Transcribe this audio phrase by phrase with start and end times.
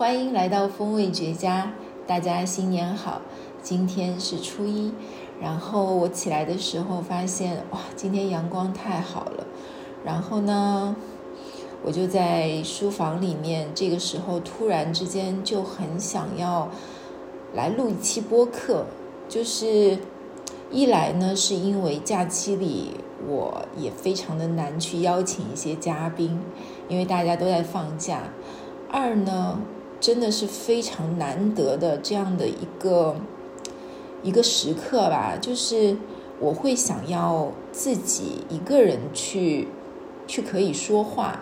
[0.00, 1.74] 欢迎来到风味绝佳，
[2.06, 3.20] 大家新年好！
[3.60, 4.94] 今天是初一，
[5.38, 9.46] 然后我起来的时候发现，哇，今天阳光太好了。
[10.02, 10.96] 然后呢，
[11.82, 16.70] 我就在书房里面，这个时候突然之间就很想要
[17.52, 18.86] 来录一期播客，
[19.28, 19.98] 就是
[20.70, 22.92] 一来呢，是因为假期里
[23.28, 26.40] 我也非常的难去邀请一些嘉宾，
[26.88, 28.20] 因为大家都在放假；
[28.90, 29.60] 二呢。
[30.00, 33.16] 真的是非常难得的这样的一个
[34.22, 35.96] 一个时刻吧，就是
[36.40, 39.68] 我会想要自己一个人去
[40.26, 41.40] 去可以说话，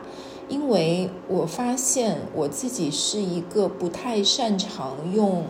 [0.48, 5.44] 因为我发现我自己是一个不太擅长用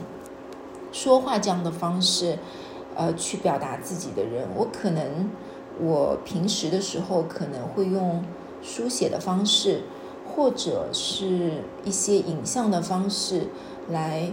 [0.92, 2.38] 说话这样的方式
[2.94, 5.30] 呃去表达自己的人，我可能
[5.80, 8.22] 我平时的时候可能会用
[8.62, 9.82] 书写的方式。
[10.38, 13.48] 或者是一些影像的方式
[13.90, 14.30] 来，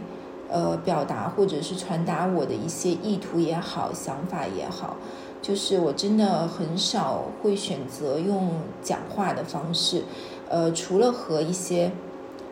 [0.48, 4.98] 呃，表达或者是传达我的一些意图也好，想法也好，
[5.42, 8.52] 就是我真的很少会选择用
[8.84, 10.04] 讲话的方式，
[10.48, 11.92] 呃，除了和一些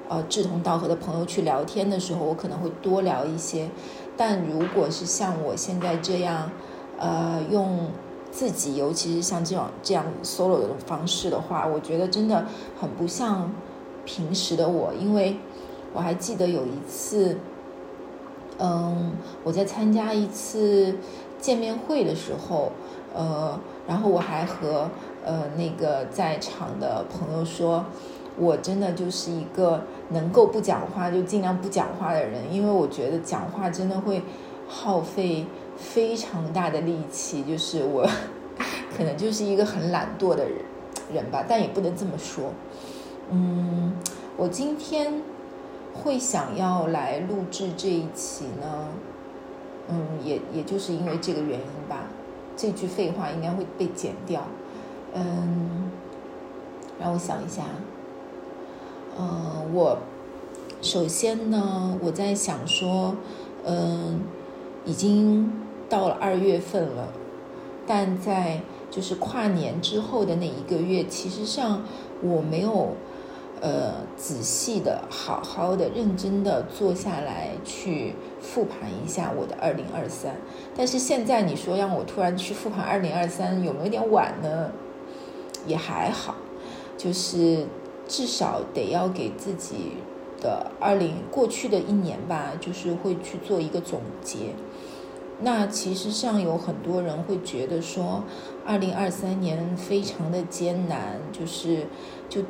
[0.09, 3.69] 呃志同道合的朋友去聊天的时候，我可能会多聊一些，
[4.17, 6.49] 但如果是像我现在这样，
[6.97, 7.91] 呃，用。
[8.33, 12.47] 自己，尤其是像这种这样 solo 的方式的话，我觉得真的
[12.81, 13.51] 很不像
[14.05, 14.91] 平时的我。
[14.91, 15.37] 因为
[15.93, 17.37] 我还记得有一次，
[18.57, 19.11] 嗯，
[19.43, 20.95] 我在参加一次
[21.39, 22.71] 见面会的时候，
[23.13, 24.89] 呃，然后我还和
[25.23, 27.85] 呃那个在场的朋友说，
[28.35, 34.23] 我真的就是一个能够不讲话就尽量不讲话的人，因为我觉得讲话真的会
[34.67, 35.45] 耗费。
[35.83, 38.09] 非常大的力气，就是我
[38.97, 40.59] 可能就是一个很懒惰的人
[41.13, 42.53] 人吧，但也不能这么说。
[43.29, 43.93] 嗯，
[44.37, 45.21] 我今天
[45.93, 48.87] 会想要来录制这一期呢，
[49.89, 52.07] 嗯，也也就是因为这个原因吧。
[52.55, 54.43] 这句废话应该会被剪掉。
[55.13, 55.91] 嗯，
[56.99, 57.63] 让我想一下。
[59.17, 59.97] 呃，我
[60.81, 63.15] 首先呢，我在想说，
[63.65, 64.21] 嗯，
[64.85, 65.62] 已经。
[65.93, 67.13] 到了二月份了，
[67.85, 71.83] 但在就是跨年之后的那一个月，其实上
[72.23, 72.95] 我没有
[73.61, 80.35] 呃仔细的、好好的、认真的坐下来去复盘一下我的二零二三。
[80.75, 84.71] 但是现在你说让我突然去复盘二零二三，有没有点晚呢？
[85.67, 86.37] 也还好，
[86.97, 87.67] 就是
[88.07, 89.91] 至少得要给自己
[90.41, 94.55] 的二零过去的一年吧，就是会去做一个总结。
[95.41, 98.23] 那其实上有很多人会觉得说，
[98.65, 101.87] 二零二三年非常的艰难，就是
[102.29, 102.41] 就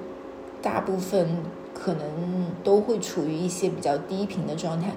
[0.61, 1.27] 大部分
[1.73, 4.91] 可能都会处于一些比较低频的状态。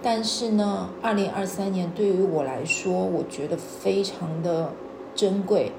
[0.00, 4.72] 但是呢，二零二三年对于我来说，我觉得非常的
[5.16, 5.72] 珍贵。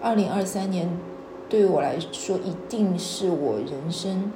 [0.00, 0.98] 二零二三年
[1.50, 4.32] 对于我来说，一定是我人生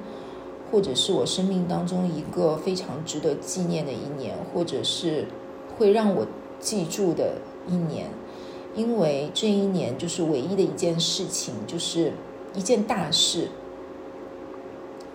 [0.69, 5.25] 或者是我生命当中一个非常值得纪念的一年，或者是
[5.75, 6.27] 会让我。
[6.63, 7.33] 记住的
[7.67, 8.09] 一年，
[8.73, 12.13] 因为这一年就是唯一的一件事情，就是
[12.55, 13.49] 一件大事，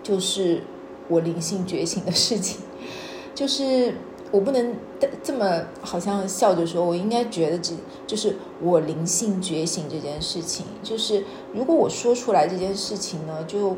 [0.03, 0.61] 就是
[1.07, 2.61] 我灵性觉醒的事情。
[3.33, 3.95] 就是
[4.31, 4.75] 我不能
[5.23, 7.73] 这么好像笑着说，我应该觉得这
[8.05, 10.67] 就是我灵性觉醒这件事情。
[10.83, 11.23] 就是
[11.53, 13.75] 如果我说出来这件事情呢，就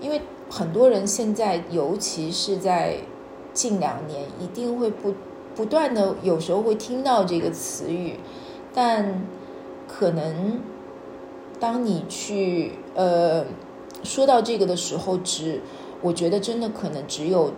[0.00, 2.98] 因为很多人现在，尤其是在
[3.52, 5.12] 近两年，一定会不。
[5.54, 8.18] 不断的有时候会听到这个词语，
[8.74, 9.22] 但
[9.86, 10.60] 可能
[11.60, 13.44] 当你去呃
[14.02, 15.60] 说到这个的时候，只
[16.02, 17.52] 我觉得真的可能只有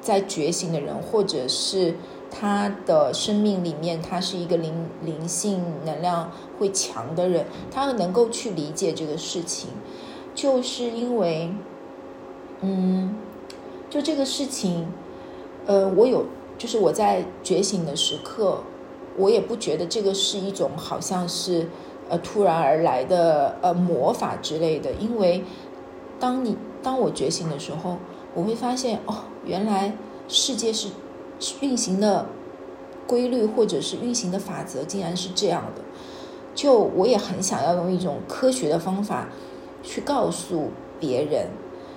[0.00, 1.94] 在觉醒的人，或者是
[2.30, 4.72] 他的生命里面他是一个灵
[5.04, 9.68] 灵性能量会强的人，他能够去理解这个事情，
[10.34, 11.52] 就是因为
[12.62, 13.14] 嗯，
[13.90, 14.88] 就这个事情，
[15.66, 16.24] 呃，我有。
[16.62, 18.60] 就是我在觉醒的时刻，
[19.16, 21.68] 我也不觉得这个是一种好像是
[22.08, 24.92] 呃突然而来的呃魔法之类的。
[24.92, 25.42] 因为
[26.20, 27.96] 当你当我觉醒的时候，
[28.32, 29.96] 我会发现哦，原来
[30.28, 30.90] 世界是
[31.60, 32.26] 运行的
[33.08, 35.82] 规律或者是运行的法则竟然是这样的。
[36.54, 39.28] 就我也很想要用一种科学的方法
[39.82, 40.68] 去告诉
[41.00, 41.48] 别人，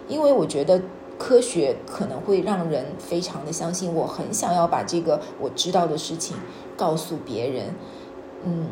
[0.08, 0.82] 因为我觉得。
[1.18, 6.36] 科学可能会让人非常的相信，我很想要把这个我知道的事情
[6.76, 7.74] 告诉别人，
[8.44, 8.68] 嗯，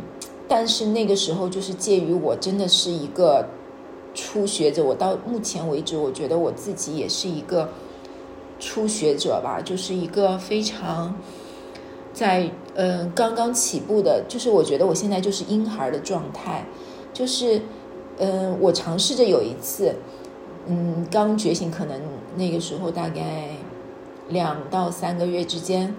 [0.48, 3.48] 但是那个时候就是介于我真的是一个
[4.14, 7.70] 初学者，我到目前为止，我觉得我自己也是一个
[8.60, 11.16] 初学者吧，就是一个非常
[12.14, 16.66] 在嗯刚刚起步的，就是我觉得我现在就是婴孩的状态，
[17.14, 17.62] 就是
[18.18, 19.96] 嗯我尝试着有一次，
[20.68, 22.00] 嗯刚觉醒，可能
[22.36, 23.50] 那个时候大概
[24.30, 25.96] 两到三个月之间。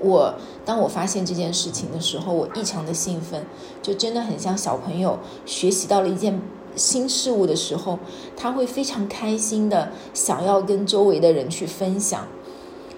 [0.00, 0.34] 我
[0.64, 3.44] 当我发现这件事情的时候，我异常的兴奋，
[3.82, 6.40] 就真的很像小朋友学习到了一件
[6.76, 7.98] 新事物的时候，
[8.36, 12.28] 他会非常开心的想要跟周围的人去分享。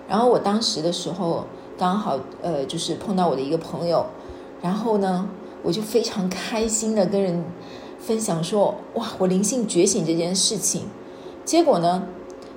[0.06, 1.46] 然后我当时的时候
[1.78, 4.04] 刚好呃就是碰到我的一个朋友，
[4.60, 5.26] 然后呢
[5.62, 7.42] 我就非常开心的跟人
[7.98, 10.82] 分享说哇我灵性觉醒这件事情。
[11.46, 12.06] 结果呢，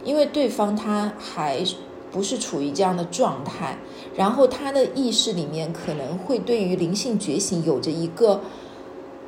[0.03, 1.63] 因为对方他还
[2.11, 3.77] 不是处于这样的状态。
[4.15, 8.41] 然后他的意识里面可能会对于灵性觉醒有着一个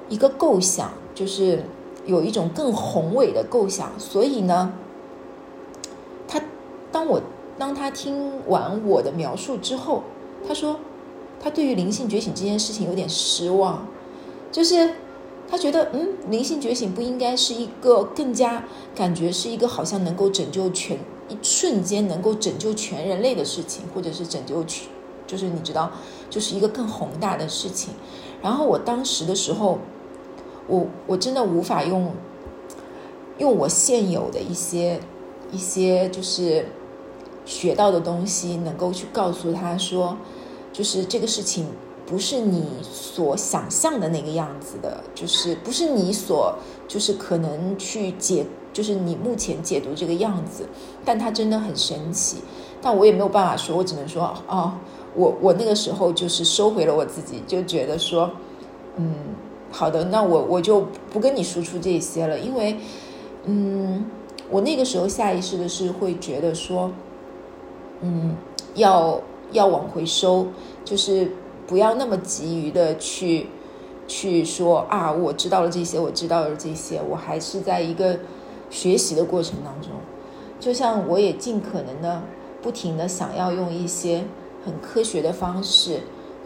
[0.10, 1.64] 一个构想，就是
[2.06, 3.92] 有一种更宏伟的构想。
[3.98, 4.74] 所以呢，
[6.28, 6.40] 他
[6.92, 7.20] 当我
[7.58, 10.04] 当他听完我的描述之后，
[10.48, 10.80] 他说
[11.40, 13.88] 他对于灵性觉醒这件事情有点失望，
[14.52, 14.92] 就是
[15.56, 20.98] 他觉得嗯，灵性觉醒不应该是一个更加感觉是一个好像能够拯救全。
[21.30, 24.90] 一瞬间能够拯救全人类的事情，或者是拯救全，
[25.26, 25.94] 就是你知道，
[26.30, 27.94] 就是一个更宏大的事情。
[28.42, 29.80] 然后我当时的时候，
[30.68, 32.12] 我我真的无法用
[33.38, 35.00] 用我现有的一些
[35.54, 36.68] 一些就是
[37.46, 40.18] 学到的东西，能够去告诉他说，
[40.74, 41.66] 就是这个事情
[42.06, 46.56] 不是你所想象的那个样子的，就是不是你所
[46.88, 48.46] 就是可能去解。
[48.76, 50.68] 就是你目前解读这个样子，
[51.06, 52.40] 但它真的很神奇，
[52.82, 54.74] 但我也没有办法说，我只能说，哦，
[55.16, 58.30] 我我那个时候就是收回了我自己，就觉得说，
[58.98, 59.14] 嗯，
[59.72, 62.78] 好的，那我我就不跟你输出这些了，因为，
[63.46, 64.06] 嗯，
[64.50, 66.92] 我那个时候下意识的是会觉得说，
[68.02, 68.36] 嗯，
[68.74, 69.22] 要
[69.54, 70.48] 要往回收，
[70.84, 71.32] 就是
[71.68, 73.48] 不要那么急于的去
[74.08, 78.18] 去说啊，我知道了这些，我知道了这些，我还是在一个。
[78.72, 79.92] 学习的过程当中，
[80.60, 82.22] 就像我也尽可能的
[82.64, 84.24] 不停的想要用一些
[84.66, 86.00] 很科学的方式，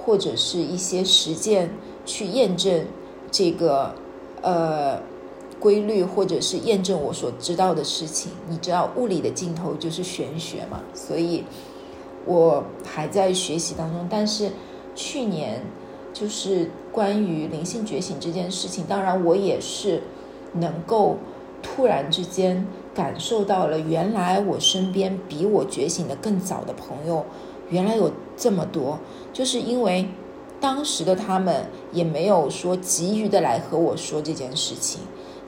[0.04, 1.72] 或者是一些实践
[2.06, 2.86] 去验证
[3.32, 3.96] 这个
[4.42, 5.02] 呃
[5.62, 8.34] 规律，或者是验证我所知道的事情。
[8.50, 10.82] 你知道物理的尽头就是玄学嘛？
[10.94, 11.46] 所以
[12.26, 14.06] 我还在学习当中。
[14.10, 14.52] 但是
[15.00, 15.62] 去年
[16.12, 20.04] 就是关于灵性觉醒这件事情，当然我也是
[20.54, 21.16] 能够。
[21.62, 22.66] 突然之间
[22.96, 27.26] 感受到了，原来我身边比我觉醒的更早的朋友，
[27.70, 28.98] 原来有这么多。
[29.34, 30.08] 就是因为
[30.62, 35.02] 当时的他们也没有说急于的来和我说这件事情，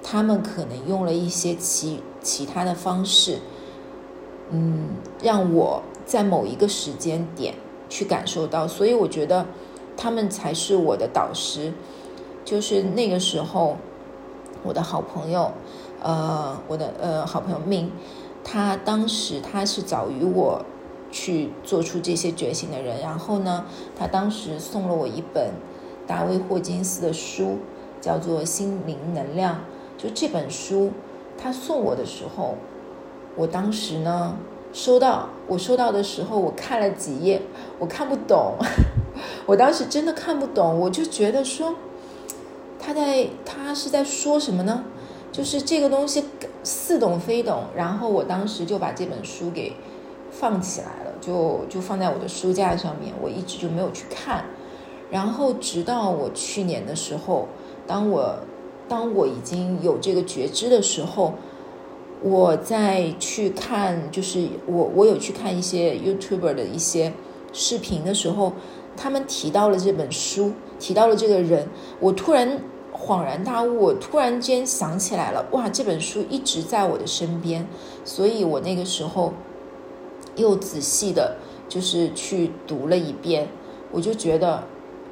[0.04, 3.38] 他们可能用了一些其其他的方式，
[4.50, 4.90] 嗯，
[5.24, 7.56] 让我在某一个时间点
[7.92, 8.66] 去感受到。
[8.68, 9.46] 所以我觉得
[9.98, 11.74] 他们才是我的导师。
[12.44, 13.78] 就是那个时候，
[14.64, 15.52] 我的好朋友。
[16.04, 17.92] 呃，我的呃好朋友命，
[18.44, 20.66] 他当时他是早于我
[21.12, 23.00] 去做出这些觉醒的人。
[23.02, 23.66] 然后呢，
[23.96, 25.54] 他当时送了我一本
[26.08, 27.60] 大卫霍金斯的书，
[28.02, 29.58] 叫做《心灵能量》。
[30.02, 30.92] 就这本书，
[31.38, 32.56] 他送我的时候，
[33.36, 34.36] 我当时呢
[34.74, 37.42] 收到，我收到的时候，我看了几页，
[37.78, 38.56] 我看不懂，
[39.46, 41.76] 我当时真的看不懂，我就觉得说，
[42.80, 44.84] 他在他是在说什么呢？
[45.32, 46.26] 就是这个东西
[46.64, 49.74] 似懂非懂，然后我当时就把这本书给
[50.30, 54.46] 放起来了，就就放在我的书架上面，我一直就没有去看。
[55.10, 57.48] 然后直到我去年的时候，
[57.86, 58.40] 当我
[58.88, 61.34] 当我已经有这个觉知的时候，
[62.22, 67.14] 我在去看，就是我我有去看一些 YouTuber 的一些
[67.52, 68.54] 视频的时候，
[68.96, 71.68] 他们提到了这本书，提到了这个人，
[72.00, 72.62] 我突然。
[72.94, 77.68] 恍然大悟，我突然间想起来了，哇，这本书一直在我的身边，
[78.06, 79.34] 所以我那个时候
[80.36, 81.38] 又仔细的，
[81.68, 83.48] 就是去读了一遍，
[83.92, 84.66] 我就觉得，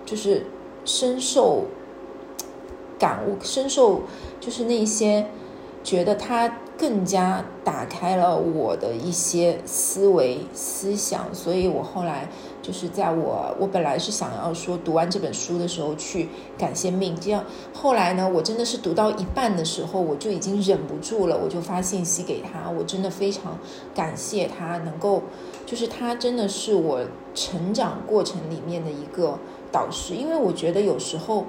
[0.06, 0.46] 就是
[0.86, 1.64] 深受
[3.00, 4.04] 感悟，深受
[4.40, 5.26] 就是那些
[5.84, 12.30] 觉得他更加打开了我的一些思维思想，所以我后来。
[12.62, 17.44] 就是在我我本来是想要说读完这本书的时候去感谢命，这样
[17.74, 23.58] 后来呢，我真的是读到一半的时候，我就已经忍不住了，我就发信息给他，我真的非常
[23.96, 25.24] 感谢他能够，
[25.66, 27.00] 就是他真的是我
[27.34, 29.40] 成长过程里面的一个
[29.72, 31.46] 导师，因为我觉得有时候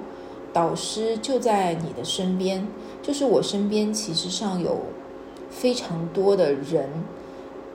[0.53, 2.65] 导师就在你的身边，
[3.03, 4.79] 就是我身边其实上有
[5.51, 6.89] 非常多的人。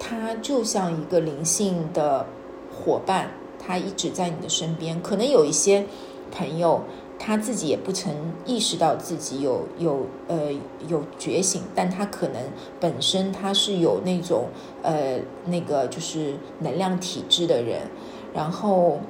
[0.01, 2.27] 他就像一个灵性的
[2.75, 3.31] 伙伴，
[3.65, 5.01] 他一直在你的身边。
[5.01, 5.87] 可能有一些
[6.33, 6.81] 朋友。
[7.19, 8.15] 他自己也不曾
[8.45, 10.53] 意识到自己有有呃
[10.87, 12.43] 有觉醒，但他可能
[12.79, 14.49] 本身他是有那种
[14.83, 17.89] 呃那个就是能量体质的人，
[18.35, 19.01] 然后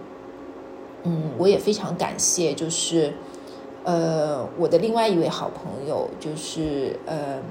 [1.02, 3.12] 嗯，我也非常感谢，就是
[3.82, 7.42] 呃我的另外一位好朋友，就是呃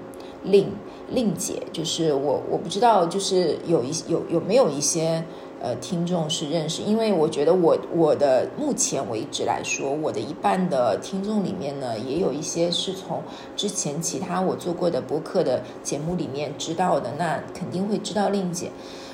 [0.44, 0.72] 令
[1.10, 5.24] 令姐，就是我我不知道，就是有一有有没有一些。
[5.62, 13.24] 呃，听众是认识，因为我觉得我我的目前为止来说，我的一半的听众里面呢，也有一些是从
[13.56, 18.70] 之前其他我做过的播客的节目里面知道的，那肯定会知道令姐。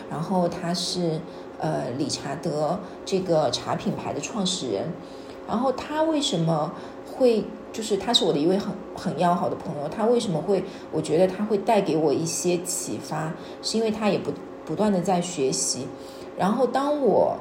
[0.10, 1.22] 然后她是
[1.60, 4.92] 呃理查德这个茶品牌的创始人。
[5.48, 6.74] 然后她为什么
[7.06, 14.32] 会就是他是我的一位很很要好的朋友，他为什么会我觉得他会带给我一些启发，是因为他也不
[14.66, 15.88] 不断的在学习。
[16.38, 17.38] 然后，当我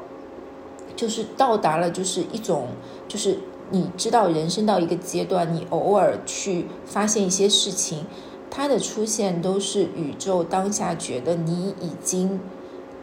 [0.94, 2.68] 就是到达了，就是一种，
[3.08, 3.38] 就是
[3.70, 8.04] 你知道，人生到一个阶段，你偶尔去发现一些事情，
[8.50, 12.40] 它的出现都是宇宙当下觉得你已经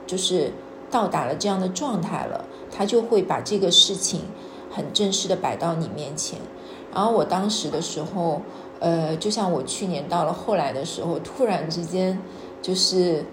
[0.06, 0.52] 就是
[0.92, 4.22] 到达了这样的状态了，他就会把这个事情
[4.70, 6.40] 很正式的摆到你面前。
[6.94, 8.42] 然后我当时的时候，
[8.80, 12.20] 呃，就像我去年到了后来的时候，突然之间
[12.62, 13.24] 就是。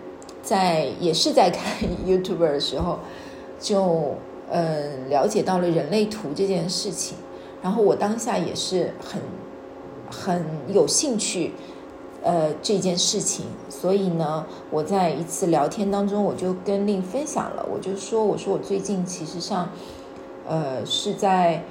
[0.44, 1.64] 在也是在看
[2.06, 2.98] YouTube 的时候，
[3.58, 4.14] 就
[4.50, 7.16] 嗯了解到了人类图这件事情，
[7.62, 9.22] 然后我当下也是很
[10.10, 11.54] 很有兴趣，
[12.22, 19.70] 呃这件事情，所以呢，我在一次聊天当中，我就跟令分享了，我就说我说我最近其实上，
[20.46, 21.64] 呃是在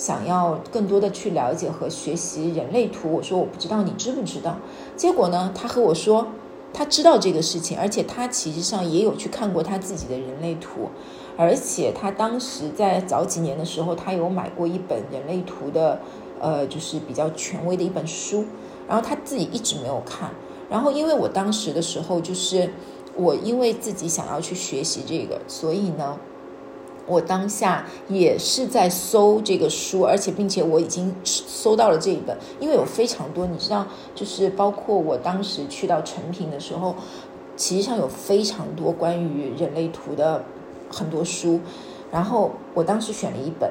[0.00, 4.56] 想要更多的去了解和学习人类图，我说我不知道你知不知道，
[4.96, 6.26] 结果呢，他和我说。
[6.72, 10.88] 他知道这个事情，而且他其实上也有去看过他自己的人类图，
[11.36, 16.00] 而且他当时在早几年的时候，他有买过一本人类图的，
[16.38, 18.44] 呃，就是比较权威的一本书，
[18.86, 20.30] 然后他自己一直没有看，
[20.70, 22.72] 然后因为我当时的时候，就是
[23.16, 26.16] 我因为自己想要去学习这个，所以呢。
[27.10, 36.94] 我当下也是在搜这个书，而且并且我已经搜到了这一本，因为有非常多，你知道，就是包括我当时去到成品的时候，
[37.56, 40.44] 其实上有非常多关于人类图的
[40.88, 41.58] 很多书，
[42.12, 43.68] 然后我当时选了一本，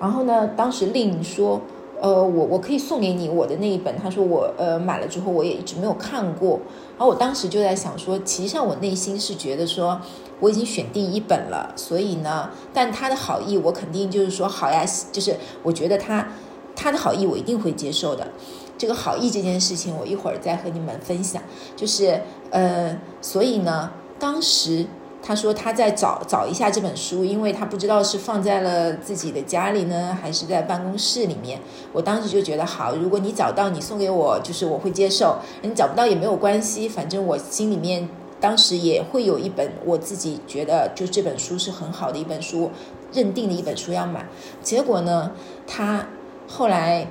[0.00, 1.60] 然后呢，当时令说，
[2.00, 6.60] 呃，我我可以送给你我的那一本，他说我呃买了之后我也一直没有看过，
[6.96, 10.00] 然后我当时就在想说，其实上我内心是觉得说。
[10.38, 16.28] 我已经选定一本了，所以呢，但他的好意我肯定就是说好呀，就是我觉得他
[16.74, 18.28] 他的好意我一定会接受的。
[18.76, 21.42] 这个好意这件事情，我一会儿再和你们分享。
[21.74, 24.84] 就是呃，所以呢，当时
[25.26, 31.60] 他说他在找找一下这本书，因为他不知道是放在了自己的家里呢，还是在办公室里面。
[31.92, 38.08] 我当时就觉得好，如果你找到，你送给我，就是我会接受；你找不到也没有关系，反正我心里面。
[38.38, 42.70] 当时也会有一本我自己觉得就这本书是很好的一本书，
[43.10, 44.28] 认定的一本书要买。
[44.62, 45.32] 结果呢，
[45.66, 46.06] 他
[46.46, 47.08] 后来，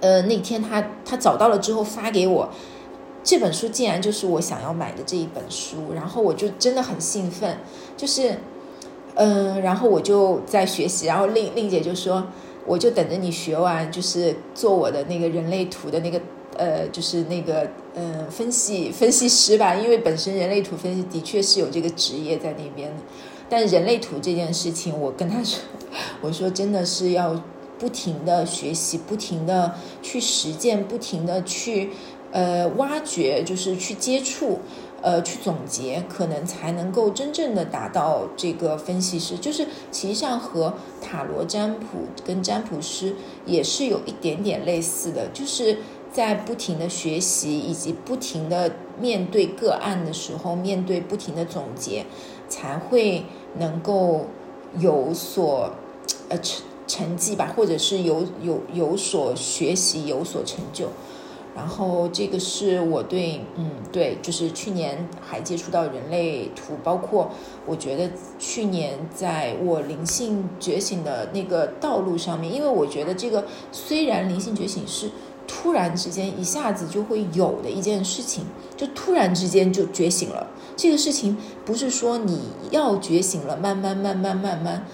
[0.00, 2.48] 呃，那天他他找到了之后发给我，
[3.24, 5.92] 这本书竟然就是我想要买的这一本书。
[5.94, 7.58] 然后我就真的很兴奋，
[7.96, 8.38] 就是，
[9.14, 11.06] 嗯，然后我就在学习。
[11.06, 12.26] 然后令令姐就说，
[12.66, 16.20] 我就等着你学完，就是做我的那个人类图的那个。
[16.54, 22.96] 呃，就是那个呃，分析分析师吧，因为本身人类图分析的确是有这个职业在那边的，
[23.48, 25.58] 但人类图这件事情，我跟他说，
[26.20, 27.42] 我说真的是要
[27.78, 31.92] 不停的学习，不停的去实践，不停的去
[32.32, 34.58] 呃挖掘，就是去接触，
[35.00, 43.14] 呃去总结，可能才能够真正的达到这个分析师，就是其实上和塔罗占卜跟占卜师
[43.46, 45.78] 也是有一点点类似的，就是。
[46.12, 48.70] 在不停的学习以及不停的
[49.00, 52.04] 面对个案的时候，面对不停的总结，
[52.50, 53.24] 才会
[53.58, 54.26] 能够
[54.78, 55.70] 有所
[56.28, 60.88] 呃成成绩吧，或者是有有有所学习，有所成就。
[61.54, 67.30] 然后这个是我对嗯对，就是去年还接触到人类图，包括
[67.66, 75.10] 我觉得去年在我灵性觉醒的那个道路上面，因为我觉得这个虽然灵性觉醒是。
[75.44, 78.44] 突然之间一下子就会有的一件事情，
[78.76, 80.46] 就突然之间就觉醒了。
[80.76, 84.86] 这个事情不是说你要觉醒了，慢慢慢慢慢慢，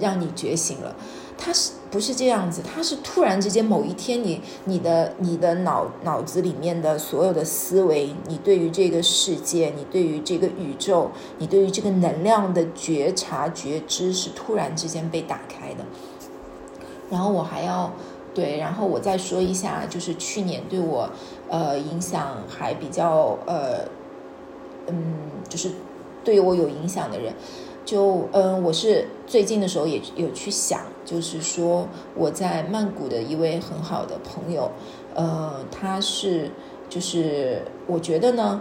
[0.00, 0.96] 让你觉醒了。
[1.36, 15.84] 它是不是这样子，它是突然之间某一天，你你的你的脑脑子里面的所有的思维，你对于这个世界，你对于这个宇宙，你对于这个能量的觉察觉知，是突然之间被打开的。
[17.10, 17.92] 然后我还要
[18.32, 21.10] 对，然后我再说一下，就是去年对我
[21.48, 23.80] 呃影响还比较呃
[24.86, 24.94] 嗯，
[25.48, 25.72] 就是
[26.22, 27.34] 对我有影响的人。
[27.84, 34.70] 就嗯，我是最近的时候也有去想，就是说我在曼谷的一位很好的朋友，
[35.14, 36.50] 呃，他是
[36.88, 38.60] 就是我觉得呢，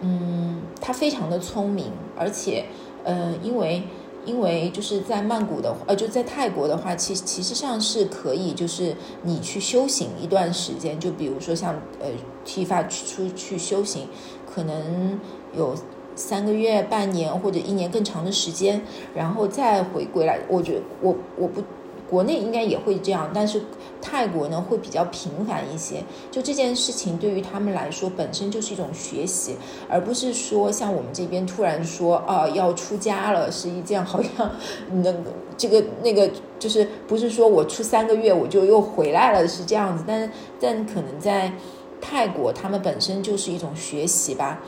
[0.00, 2.66] 嗯，他非常的聪明，而且
[3.04, 3.84] 呃，因为
[4.26, 12.08] 因为就是在曼谷的呃，就在泰国的话，其其实上是可以，就是你去修行一段时间，就比如说像呃
[12.44, 14.08] 剃发出去修行，
[14.52, 15.18] 可能
[15.56, 15.74] 有。
[16.20, 18.82] 三个月、半年或者一年更长的时间，
[19.14, 20.38] 然后再回归来。
[20.48, 21.62] 我觉得我我不
[22.08, 23.62] 国内应该也会这样，但是
[24.02, 26.02] 泰国呢会比较频繁一些。
[26.30, 29.56] 就这件事情对于他们来说本身就是一种学习，
[29.88, 34.50] 而不是说像我们这边突然说啊要出家了是一件好像
[34.90, 35.18] 那个
[35.56, 41.52] 这个那个就是不是说我出三个月我就又回来了是这样子，但但可能在
[42.00, 44.60] 泰国他们本身就是一种学习吧。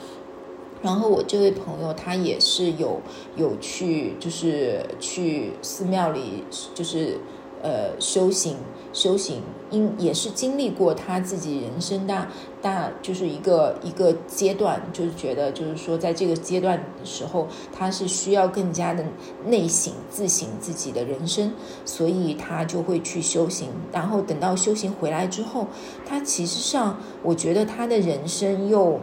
[0.82, 3.00] 然后我这位朋友他也是有
[3.36, 7.18] 有去，就是去寺庙里，就是
[7.62, 8.56] 呃修行
[8.92, 12.28] 修行，因也是经历过他自己人生大
[12.60, 19.04] 大就是一个一个阶段，就是觉得就是说在这个阶段的时候，他是需要更加的
[19.46, 21.52] 内省自省自己的人生，
[21.84, 23.68] 所以他就会去修行。
[23.92, 25.68] 然后等到修行回来之后，
[26.04, 28.98] 他其实上我觉得他的人生又。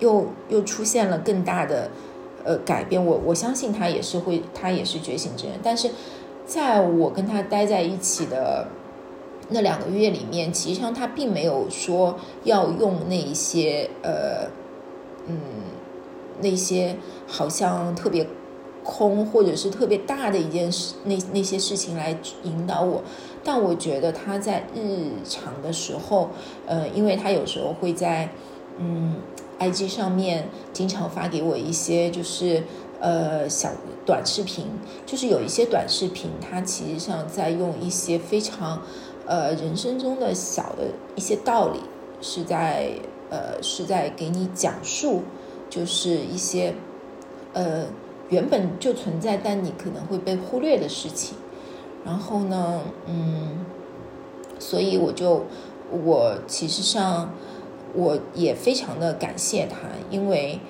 [0.00, 1.90] 又又出现了更大的
[2.44, 5.54] 呃改变，我我相信他也是会，他也是觉醒之人。
[5.62, 5.90] 但是
[6.44, 8.66] 在我跟他待在一起的
[9.50, 14.50] 那两个月里面，其实上他并没有说要用那一些呃
[15.26, 15.38] 嗯
[16.40, 18.26] 那些好像特别
[18.82, 23.02] 空或者是特别大的一件事那那些事情来引导我。
[23.44, 26.30] 但我觉得他在日常的时候，
[26.66, 28.30] 呃，因为他有时候会在
[28.78, 29.16] 嗯。
[29.60, 32.64] IG 上面经常发给我一些，就是
[32.98, 33.70] 呃小
[34.06, 34.66] 短视频，
[35.04, 38.82] 就是有一些短视频，它其实上在用一些非常
[39.26, 41.80] 呃人生中的小的一些道理，
[42.22, 42.92] 是在
[43.28, 45.24] 呃是在给你讲述，
[45.68, 46.74] 就是一些
[47.52, 47.84] 呃
[48.30, 51.36] 原本就存在但你可能会被忽略的事情。
[52.02, 53.66] 然后呢，嗯，
[54.58, 55.44] 所以我就
[55.90, 57.30] 我其实上。
[57.94, 60.60] 我也非常的感谢他，因为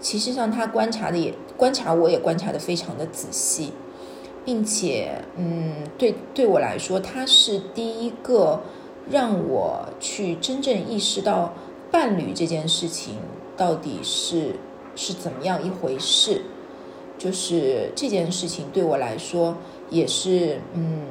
[0.00, 3.72] 其实上他观察的也观察，我也观察的非常的仔细，
[4.44, 8.62] 并且，嗯，对对我来说，他是第一个
[9.10, 11.52] 让我去真正意识到
[11.90, 13.16] 伴侣这件事情
[13.56, 14.56] 到底是
[14.96, 16.42] 是怎么样一回事，
[17.18, 19.58] 就是这件事情对我来说
[19.90, 21.08] 也是，嗯，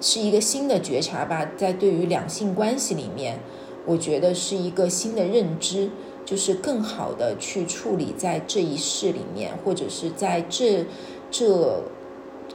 [0.00, 3.40] 是一个新的觉察吧，在对于两性关系里面。
[3.86, 5.90] 我觉得是一个新的认知，
[6.24, 10.84] 就是更好的去处理在这一世里面，或者是在这
[11.30, 11.82] 这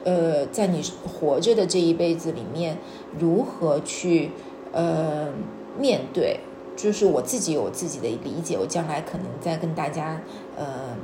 [0.04, 2.78] 呃，在你活着的这一辈子里面，
[3.20, 4.32] 如何去
[4.72, 5.34] 呃
[5.80, 6.40] 面对？
[6.78, 10.22] 就是我自己有自己的理解，我将来可能再跟大家
[10.56, 10.96] 呃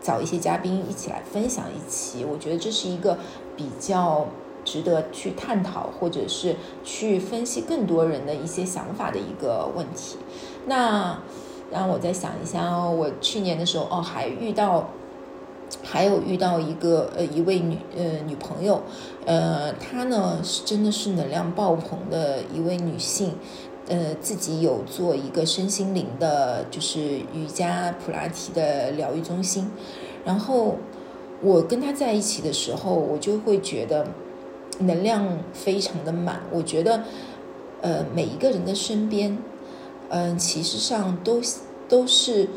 [0.00, 2.24] 找一些嘉宾一起来分享一期。
[2.24, 3.18] 我觉得这是一个
[3.56, 4.28] 比较。
[4.64, 10.16] 值得去探讨，或者是去分析更多人的一些想法的一个问题。
[10.66, 11.18] 那
[11.70, 14.88] 让我再想一下哦，我去年的时候哦，还遇到，
[15.82, 18.82] 还有遇到一个呃一位女呃女朋友，
[19.26, 23.34] 呃她呢是真的是能量爆棚的一位女性，
[23.88, 27.00] 呃自己有做一个身心灵的，就是
[27.32, 29.70] 瑜伽普拉提的疗愈中心。
[30.24, 30.76] 然后
[31.42, 34.06] 我跟她在一起的时候，我就会觉得。
[34.80, 37.02] 能量非常的满，我觉得，
[37.80, 39.38] 呃，每一个人的身边，
[40.08, 41.40] 嗯，其实上都
[41.88, 42.48] 都是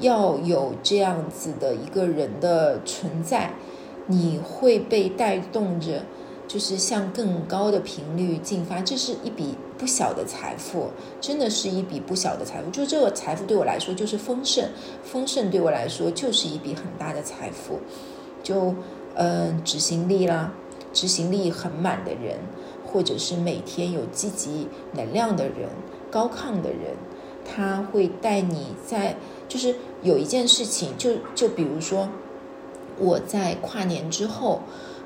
[0.00, 3.52] 要有这样子的一个人的存在，
[4.06, 6.02] 你会被带动着，
[6.46, 12.70] 就是向更高的频率进发，这是一笔不小的财富，真的是一笔不小的财富。
[12.70, 14.68] 就这个财富对我来说就是丰盛，
[15.02, 17.80] 丰盛对我来说就是一笔很大的财富，
[18.42, 18.74] 就
[19.14, 20.52] 嗯，执行力啦。
[20.98, 22.38] 执行力很满的人，
[22.84, 25.68] 或者是每天有积极能量的人、
[26.10, 26.96] 高亢的人，
[27.44, 29.14] 他会带你在，
[29.46, 32.08] 就是有一件事情，就就比如说，
[32.98, 34.62] 我在跨年之后，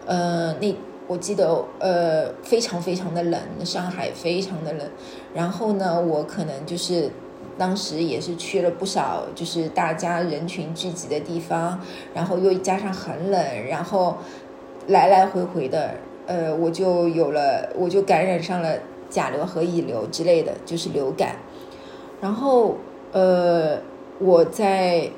[0.07, 0.75] 呃，那
[1.09, 4.91] 我记得呃非常非常的冷，上海非常的冷。
[5.35, 7.11] 然后呢，我可能就是
[7.59, 11.79] 当时也是去了不少就是大家人群聚集的地方，
[12.15, 14.17] 然后又加上很冷，然后
[14.88, 15.95] 来来回回的，
[16.27, 21.37] 呃，我就有了，我就感染上了甲流和乙流之类的，就是流感。
[22.21, 22.77] 然后
[23.12, 23.79] 呃，
[24.18, 25.11] 我在。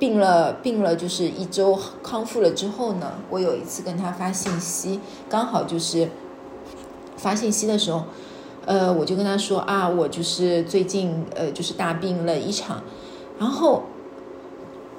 [0.00, 6.08] 病了，病了，就是一周康复了之后呢，我有一次跟他发信息，刚好就是
[7.18, 8.04] 发信息的时候，
[8.64, 12.82] 呃，我就跟他说啊，我就是最近呃就是大病了一场，
[13.38, 13.82] 然后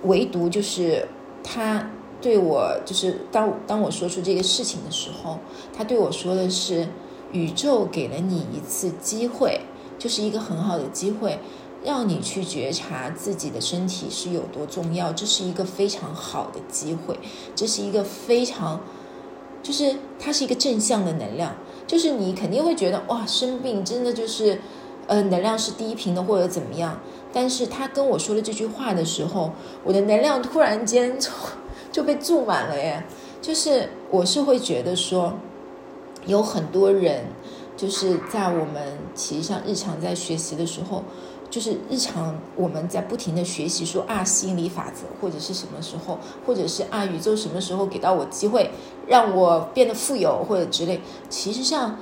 [0.03, 1.07] 唯独就是
[1.43, 1.89] 他
[2.21, 5.39] 对我就是当当我说出这个事情的时候，
[5.75, 6.87] 他对我说的是
[7.31, 9.61] 宇宙给了你一次机会，
[9.97, 11.39] 就是一个很好的机会。
[11.83, 17.17] 让你去觉察自己的身体是有多重要，这是一个非常好的机会，
[17.55, 18.81] 这是一个非常，
[19.63, 21.55] 就是它是一个正向的能量，
[21.87, 24.61] 就是你肯定会觉得哇，生病真的就是，
[25.07, 26.99] 呃，能量是低频的或者怎么样。
[27.33, 29.51] 但是他跟我说了这句话的时候，
[29.83, 31.31] 我的能量突然间就
[31.91, 33.03] 就被注满了耶，
[33.41, 35.33] 就是我是会觉得说，
[36.25, 37.25] 有很多人
[37.75, 41.03] 就是在我们其实上日常在学习的时候。
[41.49, 48.71] 就是日常我们在不停的学习，说啊吸引力法则，或者是什么时候，或者是啊宇宙什么时候给到我机会，
[49.05, 51.01] 让我变得富有或者之类。
[51.29, 51.97] 其实上，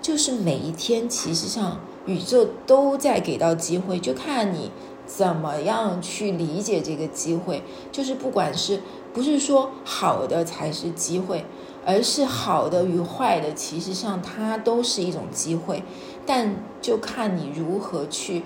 [0.00, 4.70] 就是每一天，其实上宇宙都在给到机会，就看你
[5.06, 7.62] 怎么样去理解这个机会。
[7.90, 8.80] 就是不管是
[9.14, 11.44] 不是说好的才是机会，
[11.84, 15.82] 而是好的与坏的，其实上它都是一种机会。
[16.26, 18.42] 但就看你如何去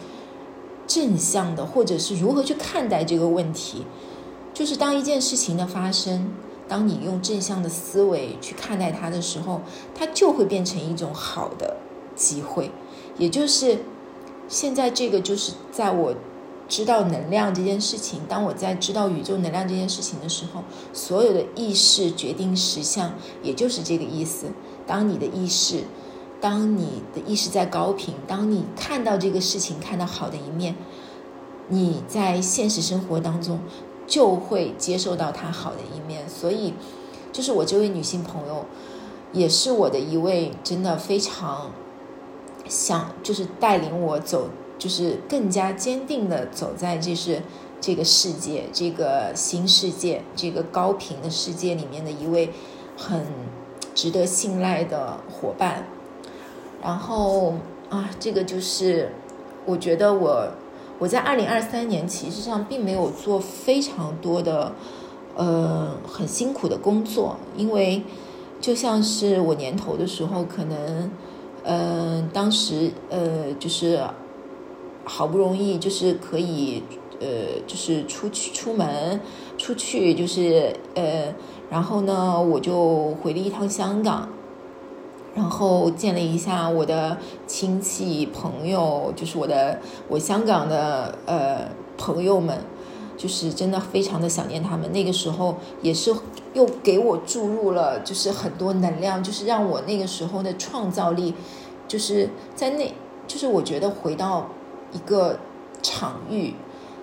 [0.86, 3.86] 正向的，或者是如何去看待这个问题。
[4.52, 6.34] 就是当一件事情的发生，
[6.68, 9.62] 当你用正向的思维去看待它的时候，
[9.94, 11.76] 它就会变成一种好的
[12.14, 12.70] 机会。
[13.16, 13.78] 也就是
[14.46, 16.14] 现在这个，就是在我
[16.70, 24.46] 知道能量这件事情，当我在知道宇宙能量这件事情的时候，所有的意识决定实相，也就是这个意思。
[24.86, 25.84] 当你的意识。
[26.42, 30.74] 当你的意识在高频，当你看到这个事情，看到好的一面，
[31.68, 33.60] 你在现实生活当中
[34.06, 36.26] 就会接受到它好的一面。
[36.26, 36.72] 所以，
[37.30, 38.64] 就是我这位女性朋友，
[39.34, 41.72] 也是我的一位真的非常
[42.66, 44.48] 想，就是带领我走，
[44.80, 47.42] 就是更加坚定的走在就是
[47.80, 52.50] 这个世界，这个新世界，这个高频的世界里面的一位
[52.96, 53.26] 很
[53.94, 55.84] 值得信赖的伙伴。
[56.82, 57.54] 然后
[57.90, 59.12] 啊，这个就是
[59.66, 60.48] 我觉得我
[60.98, 64.72] 我在二零二三年其实上并没有做非常多的
[65.36, 68.02] 呃很辛苦的工作，因为
[68.60, 71.10] 就像是我年头的时候，可能
[71.64, 74.02] 嗯当时呃就是
[75.12, 76.82] 好不容易就是可以
[77.18, 77.26] 呃
[77.66, 79.20] 就是出去出门
[79.58, 81.34] 出去就是呃
[81.68, 84.28] 然后呢我就回了一趟香港。
[85.32, 92.58] 然后见了一下我的亲戚朋友，就是我的我香港的呃朋友们，
[93.16, 94.90] 就是真的非常的想念他们。
[94.92, 96.12] 那个时候也是
[96.52, 101.32] 又给我注入了就是很多能量，就是让我那个时候的创造力，
[101.86, 102.92] 就是在那，
[103.28, 104.48] 就是我觉得回到
[104.92, 105.38] 一个
[105.82, 106.54] 场域，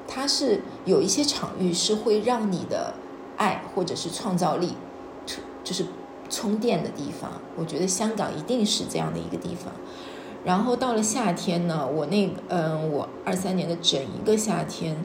[0.07, 2.93] 它是有一些场域是会让你的
[3.37, 4.73] 爱或者是创造力，
[5.63, 5.85] 就是。
[6.29, 9.71] 充电的地方，我觉得香港一定是这样的一个地方。
[10.43, 14.97] 然后到了夏天呢，我那嗯，我二三年的整一个夏天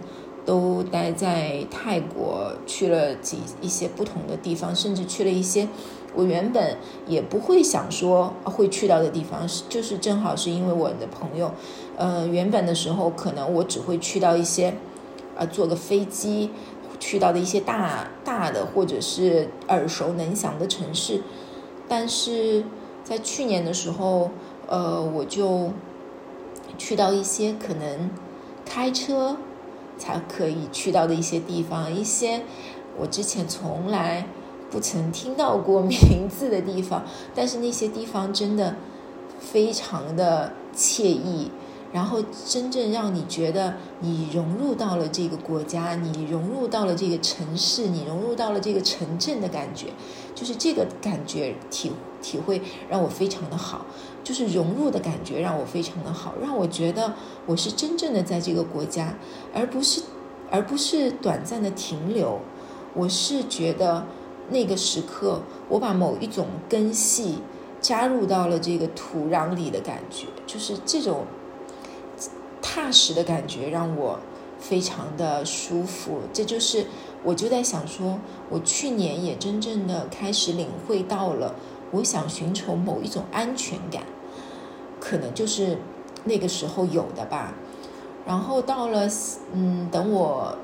[0.44, 5.68] 都待在泰国，去了几一些不同的地方，甚至去了一些
[6.12, 9.48] 我原本也不会想说会去到的地方。
[9.48, 11.54] 是就是正好是因为我的朋友，
[11.96, 14.74] 呃，原本的时候可能我只会去到一些，
[15.36, 16.50] 呃，坐个飞机。
[17.00, 21.20] 去到的一些大大的或者是耳熟能详的城市，
[21.88, 22.64] 但是
[23.02, 24.30] 在去年的时候，
[24.68, 25.72] 呃，我就
[26.78, 28.08] 去到一些可能
[28.64, 29.36] 开车
[29.98, 32.42] 才可以去到的一些地方，一些
[32.96, 34.28] 我之前从来
[34.70, 37.02] 不曾听到过名字的地方，
[37.34, 38.76] 但是那些地方真的
[39.40, 41.50] 非常的惬意。
[41.92, 49.88] 然后真正让你觉得你融入到了这个国家，你融入到了这个城市，你融入到了这个城镇的感觉，
[50.34, 53.84] 就是这个感觉体体会让我非常的好，
[54.24, 57.12] 就是融入的感觉让我非常的好，让我觉得
[57.46, 59.18] 我是真正的在这个国家，
[59.52, 60.02] 而不是
[60.50, 62.40] 而不是短暂的停留，
[62.94, 64.06] 我是觉得
[64.48, 67.40] 那个时刻我把某一种根系
[67.80, 71.26] 加入到了这个土壤里的感觉，就是这种
[72.62, 74.20] 踏实的感觉让我
[74.58, 76.20] 非常的舒服。
[76.32, 76.86] 这就是
[77.24, 81.54] 我就在想说，我去年也真正的开始领会到了，
[81.90, 84.04] 我想寻求某一种安全感，
[85.00, 85.78] 可能就是
[86.24, 87.54] 那个时候有的吧。
[88.24, 89.10] 然后到了，
[89.52, 90.56] 嗯，等我，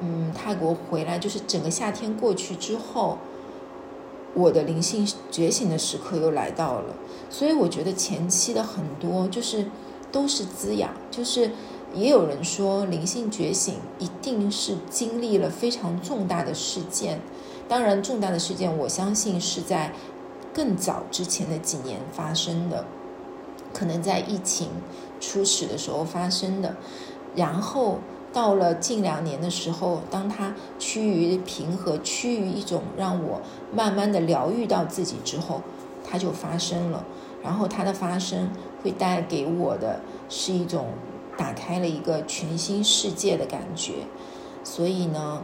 [0.00, 3.18] 嗯，泰国回来，就是整个夏天过去之后，
[4.32, 6.94] 我的灵性觉醒的时刻又来到了。
[7.28, 9.66] 所以我觉得前期的很多就是
[10.12, 11.50] 都是滋养，就是
[11.94, 17.20] 也有人说灵性觉醒一定是经历了非常重大的事件。
[17.68, 19.92] 当然，重大的事件我相信是在
[20.52, 22.84] 更早之前的几年发生的，
[23.72, 24.68] 可能在疫情。
[25.18, 26.74] 初始的时候发生的，
[27.36, 28.00] 然后
[28.32, 33.40] 到了近两年的时候，当它趋于平和，趋于一种让我
[33.72, 35.62] 慢慢的疗愈到自己之后，
[36.04, 37.04] 它就发生了。
[37.40, 38.50] 然后它的发生
[38.82, 40.88] 会带给我的是一种
[41.36, 44.06] 打开了一个全新世界的感觉。
[44.64, 45.42] 所以呢，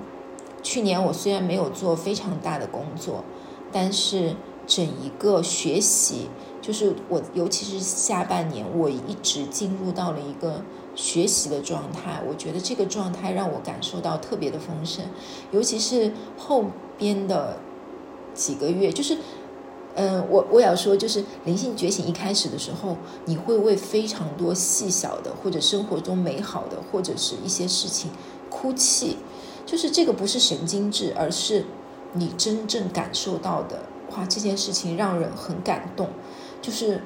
[0.62, 3.24] 去年我虽然没有做非常大的工作，
[3.72, 6.28] 但是整一个学习。
[6.60, 10.62] 就是我，尤其是下半年，我一直进入到了一个
[10.94, 12.20] 学习的状态。
[12.28, 15.06] 我觉得这个状态让我感受到特别的丰盛，
[15.50, 16.64] 尤其是后
[16.98, 17.56] 边的
[18.34, 19.16] 几个月，就是，
[20.00, 28.12] 嗯，我我要说，就是灵性觉醒一开始的时候，你会为非常多细小的或者生活中美好的或者是一些事情
[28.48, 29.16] 哭泣，
[29.66, 31.64] 就是这个不是神经质，而是
[32.12, 33.86] 你真正感受到的。
[34.12, 36.10] 哇，这件事情让人很感动。
[36.62, 37.02] 就是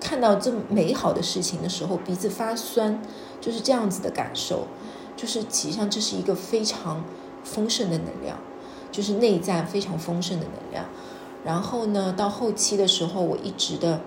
[0.00, 3.02] 看到这么美好的事情的时候，鼻子发酸，
[3.40, 4.68] 就是这样子的感受。
[5.16, 7.04] 就是其实上这是一个非常
[7.42, 8.38] 丰盛的能量，
[8.92, 10.86] 就是内在非常丰盛的能量。
[11.44, 14.00] 然后呢，到后期的时候，我一直的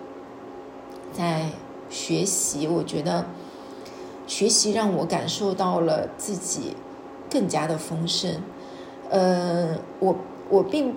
[1.11, 1.49] 在
[1.89, 3.25] 学习，我觉得
[4.27, 6.75] 学习让我感受到了自己
[7.29, 8.41] 更加的丰盛。
[9.09, 10.15] 呃，我
[10.49, 10.95] 我并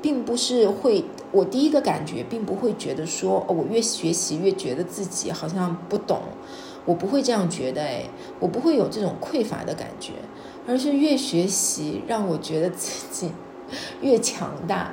[0.00, 1.04] 并不是会。
[1.32, 6.20] 我第一个感觉并不会觉得说，我越学习越觉得自己好像不懂，
[6.84, 8.04] 我不会这样觉得，哎，
[8.38, 10.12] 我不会有这种匮乏的感觉，
[10.68, 13.32] 而是越学习让我觉得自己
[14.02, 14.92] 越强大，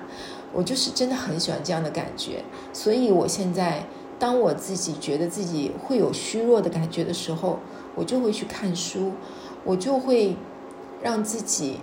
[0.53, 2.43] 我就是真的很喜欢这样的感觉。
[2.73, 7.59] 所以我现在，当我自己觉得自己会有虚弱的感觉的时候，
[7.95, 9.13] 我就会去看书，
[9.63, 10.35] 我就会
[11.01, 11.79] 让自己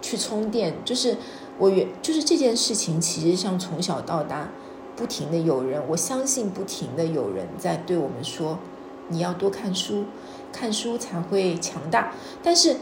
[0.00, 1.16] 去充电，就是。
[1.58, 4.50] 我原就是这件事情，其实上从小到大，
[4.96, 8.58] 不停的有人，我相信不停的有人在对我们说，
[9.08, 10.06] 你要多看书，
[10.50, 12.14] 看书才会强大。
[12.42, 12.76] 但是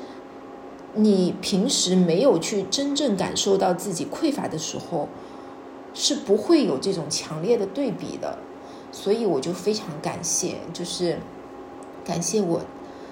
[0.94, 5.09] 你平时没有去真正感受到自己匮乏的时候，
[5.94, 8.38] 是不会有这种强烈的对比的。
[8.90, 11.18] 所以我就非常感谢，就是
[12.05, 12.62] 感谢我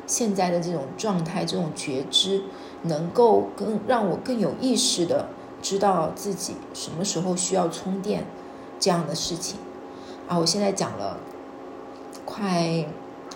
[0.07, 2.43] 现在的这种状态，这种觉知，
[2.83, 5.29] 能够更让我更有意识的。
[5.63, 8.25] 知道自己什么时候需要充电，
[8.79, 9.59] 这样的事情
[10.29, 10.39] 啊！
[10.39, 11.19] 我现在讲了
[12.25, 12.87] 快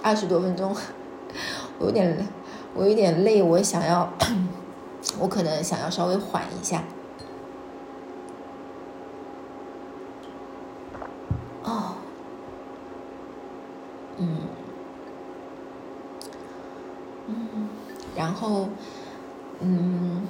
[0.02, 0.76] 二十多分钟，
[1.80, 2.28] 我有点
[2.74, 4.12] 我有点累，我想要
[5.18, 6.84] 我可能想要稍微缓一下。
[11.62, 11.94] 哦，
[14.18, 14.38] 嗯
[17.26, 17.68] 嗯，
[18.16, 18.68] 然后
[19.60, 20.26] 嗯。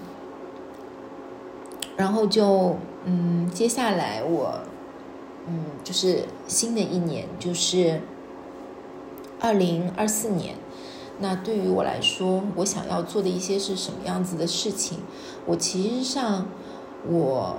[1.96, 4.60] 然后就嗯，接下来我
[5.46, 8.00] 嗯，就是新的一年，就是
[9.38, 10.54] 二零二四年。
[11.20, 14.98] 那对于我来说，我想要做的一些是什么样子的事情？
[15.46, 16.46] 我其实上，
[17.06, 17.56] 我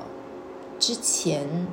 [0.79, 1.67] 之前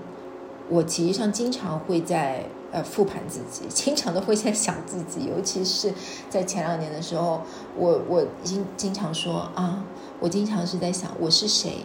[0.68, 5.92] 我其实上经常会在呃复盘自己，经常都会在想自己，尤其是
[6.28, 7.40] 在前两年的时候，
[7.76, 9.82] 我我经经常说啊，
[10.20, 11.78] 我经常是在想我是谁。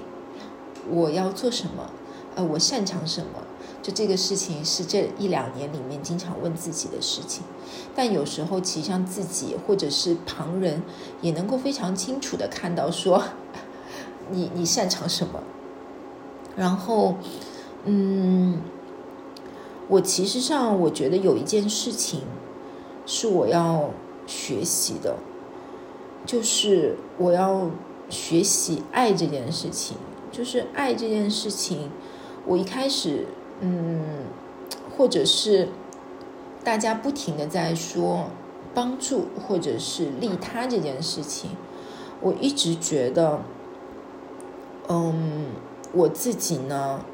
[0.89, 1.89] 我要做什么？
[2.35, 3.39] 呃，我擅长什么？
[3.83, 7.43] 就这个事情是这一两年里面经常问自己的事情。
[7.93, 10.81] 但有时候，其实像自己或者是旁人，
[11.21, 13.21] 也能够非常清楚的看到说，
[14.31, 15.43] 你你擅长什么。
[16.55, 17.15] 然后，
[17.83, 18.61] 嗯，
[19.89, 22.21] 我其实上我觉得有一件事情
[23.05, 23.91] 是我要
[24.25, 25.17] 学习的，
[26.25, 27.69] 就是我要
[28.09, 29.97] 学习爱这件事情。
[30.31, 31.91] 就是爱这件事情，
[32.47, 33.27] 我一开始，
[33.65, 34.25] 嗯，
[34.97, 35.69] 或者是
[36.65, 38.25] 大家不停的在说
[38.73, 41.51] 帮助或者是利他这件事情，
[42.19, 43.39] 我一直觉得，
[44.89, 45.45] 嗯，
[45.93, 47.05] 我自己呢，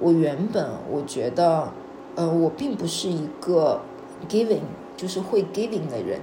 [0.00, 1.72] 我原本我觉得，
[2.14, 3.80] 呃，我并不是一个
[4.28, 4.60] giving，
[4.96, 6.20] 就是会 giving 的人，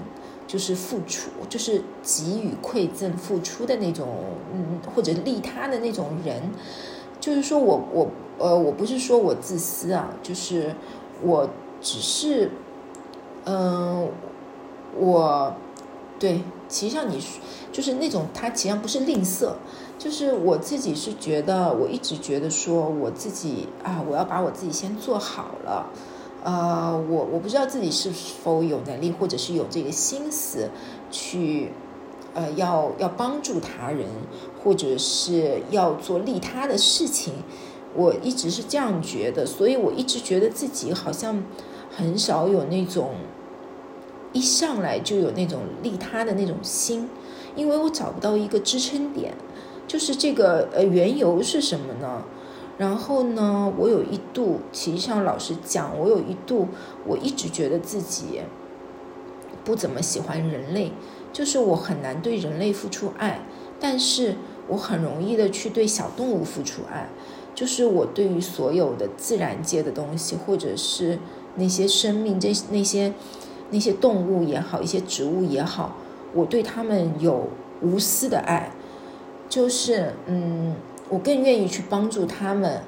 [0.48, 4.08] 就是付出，就是给予馈赠、付出的那种，
[4.54, 6.42] 嗯，或者利他的那种人。
[7.20, 10.76] 就是说我我呃，我不是说我自私啊，就是
[11.22, 11.50] 我
[11.82, 12.52] 只是，
[13.46, 14.10] 嗯，
[14.98, 15.56] 我
[16.20, 17.22] 对，其实上你
[17.72, 19.54] 就是那种他，其实不是吝啬。
[20.00, 25.88] 就是我自己是觉得，我一直觉得说我自己啊，我要把我自己先做好了，
[26.44, 30.70] 呃，我我不知道自己是否有能力，或者是有这个心思
[31.10, 31.72] 去，
[32.34, 34.08] 呃，要要帮助他人，
[34.62, 37.36] 或者是要做利他的事情，
[37.96, 41.44] 我一直是这样觉得，所以我一直觉得自己好像
[41.96, 43.12] 很少有那种
[44.32, 47.10] 一上来就有那种利他的那种心，
[47.56, 49.34] 因为我找不到一个支撑点。
[49.86, 52.24] 就是这个呃缘由是什么呢？
[52.78, 56.70] 然后呢，我有一度，其实上老实讲，我有一度，
[57.06, 58.42] 我一直觉得自己
[59.64, 60.94] 不怎么喜欢人类，
[61.32, 63.46] 就是我很难对人类付出爱，
[63.80, 64.38] 但是
[64.70, 67.10] 我很容易的去对小动物付出爱，
[67.56, 71.20] 就是我对于所有的自然界的东西，或者是
[71.56, 73.14] 那些生命，这那些
[73.70, 75.96] 那些动物也好，一些植物也好，
[76.34, 77.48] 我对他们有
[77.82, 78.72] 无私的爱。
[79.50, 80.74] 就是，嗯，
[81.10, 82.82] 我更愿意去帮助他们，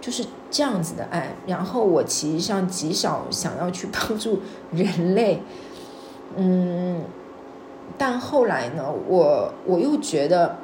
[0.00, 1.36] 就是这样子的爱。
[1.46, 4.38] 然后我其实上极少想要去 帮助
[4.72, 5.42] 人类，
[6.36, 7.02] 嗯，
[7.98, 10.56] 但后来呢，我我又觉得，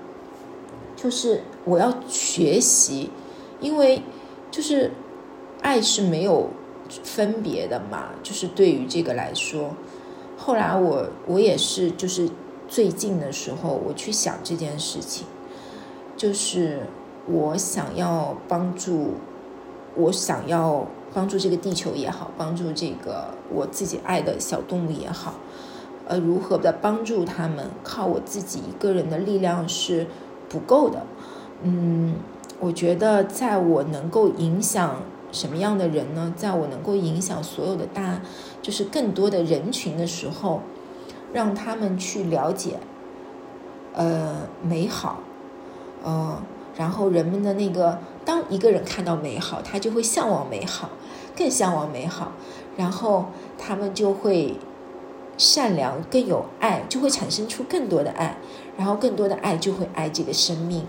[0.97, 3.11] 就是我要学习，
[3.63, 4.03] 因为
[4.51, 4.91] 就是
[5.63, 6.51] 爱是没有
[7.03, 8.11] 分别的嘛。
[8.23, 9.71] 就是对于这个来说，
[10.37, 12.29] 后来我我也是，就是
[12.69, 15.27] 最近的时候，我去想这件事情。
[16.15, 16.81] 就是
[17.27, 19.15] 我想要帮助，
[19.97, 25.35] 我想要帮助这个地球也好，帮助这个我自己爱的小动物也好，
[26.07, 27.71] 呃，如何的帮助他们？
[27.83, 30.07] 靠我自己一个人的力量是
[30.49, 31.03] 不够的。
[31.63, 32.15] 嗯，
[32.63, 36.33] 我觉得在我能够影响什么样的人呢？
[36.37, 38.21] 在我能够影响所有的大，
[38.63, 40.61] 就是更多的人群的时候，
[41.33, 42.79] 让他们去了解，
[43.95, 45.19] 呃，美好。
[46.05, 46.41] 嗯，
[46.77, 50.89] 然后人们的那个，当一个人看到美好，他就会向往美好，
[51.37, 52.31] 更向往美好，
[52.77, 53.27] 然后
[53.59, 54.57] 他们就会
[55.37, 58.37] 善良，更有爱，就会产生出更多的爱，
[58.77, 60.87] 然后更多的爱就会爱这个生命。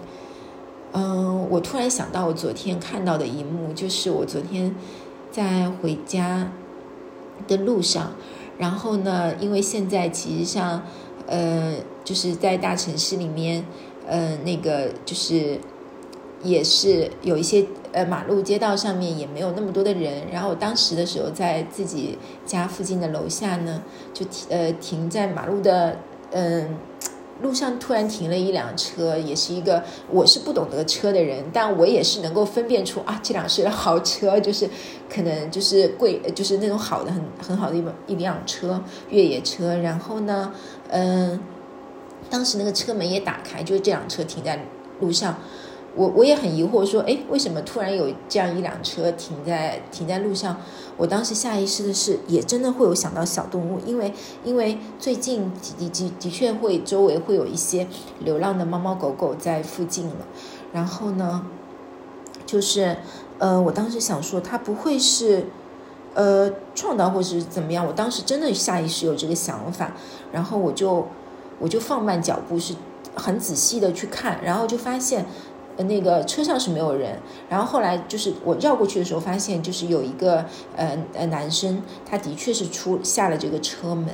[0.94, 4.76] 嗯，我突然想到我昨天看到的一幕，就是我昨天
[5.32, 6.52] 在回家
[7.48, 8.14] 的路上，
[8.58, 10.84] 然后呢，因为现在其实上，
[11.28, 13.66] 呃，就是在大城市里面。
[14.06, 15.58] 嗯，那个就是
[16.44, 23.82] 也是有一些呃马路街道上面也没有那么多的人，然后我当时的时候在自己家附近的楼下呢，
[24.14, 26.00] 就停呃停在马路的
[26.32, 26.76] 嗯
[27.44, 34.68] 路上，突然停了一辆车，也是一个我是不懂得车的人，但我也是能够分辨出啊这辆是豪车，就是
[35.08, 40.52] 可能就是贵就是那种好的很很好的一一辆车越野车，然后呢
[40.88, 41.40] 嗯。
[42.30, 44.66] 当时那个车门也打开，就是这辆车停在
[45.00, 45.38] 路上，
[45.96, 50.58] 我我也很疑惑，说，哎，为什么突然有这样一辆车停在停在路上？
[50.98, 57.88] 我当时下意识的是，也真的会有想到小动物，因为因为最近的的的确会周围会有一些
[58.20, 60.28] 流浪的猫猫狗狗在附近了，
[60.72, 61.46] 然后呢，
[62.46, 62.98] 就是，
[63.40, 65.48] 呃，我当时想说，它不会是，
[66.14, 67.86] 呃，撞到或是怎么样？
[67.86, 69.94] 我当时真的下意识有这个想法，
[70.32, 71.08] 然后我就。
[71.60, 72.74] 我就放慢脚步，是
[73.16, 75.26] 很仔细的去看，然后就发现，
[75.78, 77.20] 呃，那个车上是没有人。
[77.50, 84.10] 然后后来就是我绕过去的时候，发现就是有一个呃呃男生，他的确是出下了这个车门。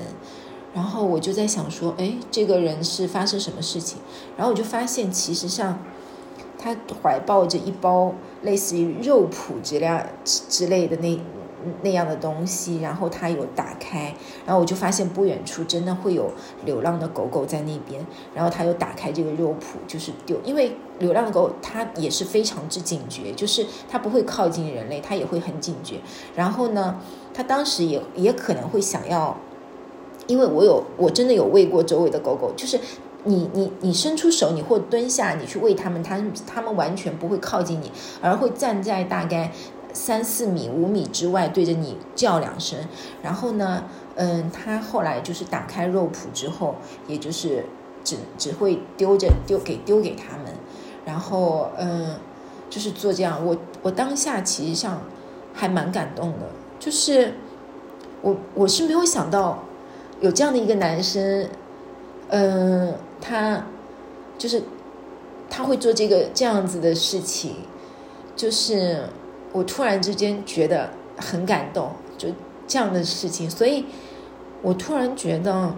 [0.73, 3.97] 然后我就在想说，哎，这个人是发生什么事情？
[4.37, 5.79] 然后我就发现，其实像
[6.57, 9.89] 他怀抱着一包类似于肉脯之类
[10.23, 11.19] 之之类的那。
[11.81, 14.13] 那样的东西，然后它有打开，
[14.45, 16.31] 然后我就发现不远处真的会有
[16.65, 25.97] 流浪的狗狗在那边，然后它又打开这个肉脯，就是丢，因为流浪的狗它也是非常之警觉，就是它不会靠近人类，它也会很警觉。
[26.35, 26.99] 然后呢，
[27.33, 29.37] 它当时也也可能会想要，
[30.27, 32.79] 因为我有我真的有喂过周围的狗狗，就是
[33.25, 37.91] 你你你伸出手，你或蹲下，你去喂它们，它它们完全不会靠近你，
[38.21, 39.51] 而会站在大概。
[39.93, 42.79] 三四米、五米之外对着你叫两声，
[43.21, 43.83] 然后呢，
[44.15, 46.75] 嗯，他后来就是打开肉脯之后，
[47.07, 47.65] 也就是
[48.03, 50.53] 只只会丢着丢给丢给他们，
[51.05, 52.15] 然后嗯，
[52.69, 53.45] 就是做这样。
[53.45, 55.01] 我我当下其实上
[55.53, 57.33] 还蛮感动的，就是
[58.21, 59.63] 我我是没有想到
[60.21, 61.49] 有这样的一个男生，
[62.29, 63.65] 嗯，他
[64.37, 64.61] 就是
[65.49, 67.55] 他会做这个这样子的事情，
[68.35, 69.03] 就是
[69.51, 72.29] 我突然之间觉得很感动，就
[72.67, 73.85] 这样的事情，所以
[74.61, 75.73] 我突然觉得，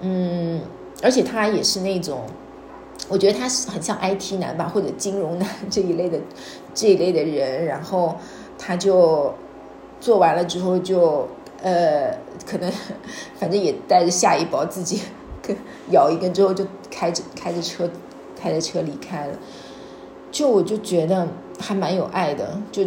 [0.00, 0.60] 嗯。
[1.02, 2.22] 而且他也是那种，
[3.06, 6.18] 我觉得他是很像 IT 男吧，或者金融男这一类的
[6.72, 7.66] 这一类的人。
[7.66, 8.16] 然后
[8.56, 9.34] 他就
[10.00, 11.28] 做完了之后，就
[11.62, 12.72] 呃，可能
[13.38, 15.02] 反正也带着下一包，自己
[15.90, 17.90] 咬一根之后就开着开着车
[18.34, 19.38] 开着车离开了。
[20.32, 22.82] 就我就觉得还蛮有爱的，就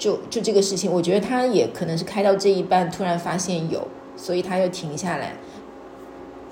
[0.00, 3.86] 就就这个事情，我觉得他也可能是开到这一半，突然发现有，
[4.16, 5.34] 所以他又停下来。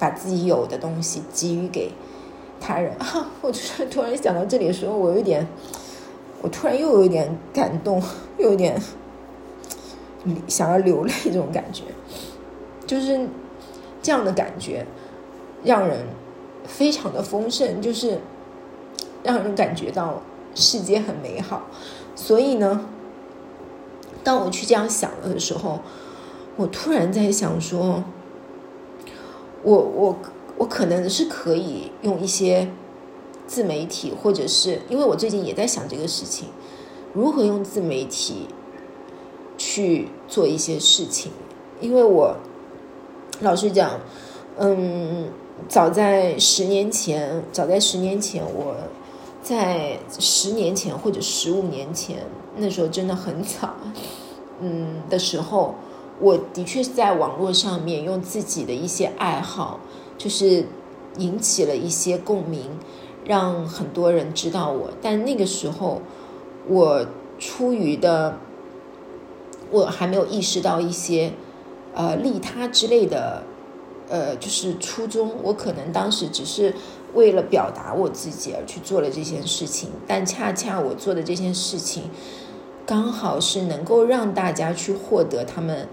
[0.01, 1.91] 把自己有的东西给予给
[2.61, 3.29] 他人啊！
[3.43, 5.45] 我突然突然想到这里的时候，我有点，
[6.41, 8.01] 我突然又有一点感动，
[8.39, 8.81] 又有点
[10.47, 11.83] 想要流泪，这种感觉，
[12.87, 13.27] 就是
[14.01, 14.87] 这样的感觉，
[15.65, 16.07] 让人
[16.65, 18.21] 非常的丰盛，就是
[19.25, 20.23] 让人感觉到
[20.55, 21.63] 世界很美好。
[22.15, 22.87] 所以呢，
[24.23, 25.81] 当我去这样想了的时候，
[26.57, 28.05] 我突然在想说。
[29.65, 30.17] 我我
[30.57, 32.71] 我可能是可以用一些
[33.49, 36.49] 自媒体，或者是因为我最近也在想这个事情，
[37.13, 38.47] 如何用自媒体
[39.59, 41.33] 去做一些事情。
[41.81, 42.37] 因为我
[43.41, 43.99] 老实讲，
[44.59, 45.29] 嗯，
[45.69, 48.77] 早在十年前，早在十年前，我
[49.43, 52.19] 在十年前或者十五年前，
[52.59, 53.75] 那时候真的很早，
[54.61, 55.75] 嗯的时候。
[56.21, 59.79] 我的确是在网络上面用自己的一些爱好，
[60.17, 60.67] 就是
[61.19, 62.77] 引起了一些共鸣，
[63.25, 64.91] 让很多人知道我。
[65.01, 66.03] 但那个时候，
[66.67, 67.07] 我
[67.39, 68.37] 出于的，
[69.71, 71.35] 我还没有意识到一些
[71.95, 73.45] 呃利他之类的，
[74.09, 75.31] 呃，就是初衷。
[75.45, 76.75] 我可能当时只是
[77.15, 82.11] 为了表达我自己而去做了这件事情，但恰恰我做的这件事情。
[82.89, 85.87] 刚好是能够让大家去获得他们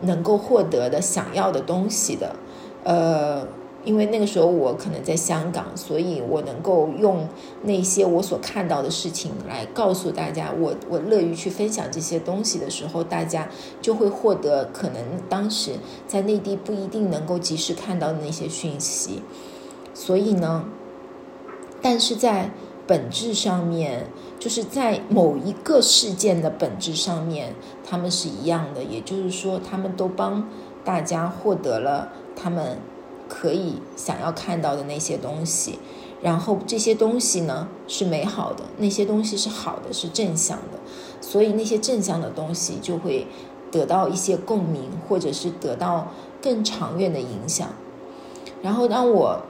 [0.00, 2.34] 能够获得的想要的东西的，
[2.82, 3.46] 呃，
[3.84, 7.28] 因为那个时候我可能在香港，所以我能够用
[7.64, 13.46] 那些我所看到的事情来告诉大家，我我乐于去分享这些东西的时候，大家
[13.82, 15.72] 就会获得可能当时
[16.06, 19.20] 在内地不一定能够及时看到的那些讯息，
[19.92, 20.64] 所以呢，
[21.82, 22.50] 但是在
[22.86, 24.06] 本质上面。
[24.40, 27.54] 就是在某一个事件的本质上面，
[27.86, 30.48] 他们是一样的，也就是说，他们都帮
[30.82, 32.78] 大家获得了他们
[33.28, 35.78] 可以想要看到的那些东西，
[36.22, 40.80] 然后这些东西呢是美好的，那些东西是好的，是正向的，
[41.20, 43.26] 所以那些正向的东西就会
[43.70, 46.08] 得到一些共鸣，或者是得到
[46.40, 47.68] 更长远的影响。
[48.62, 49.42] 然后当我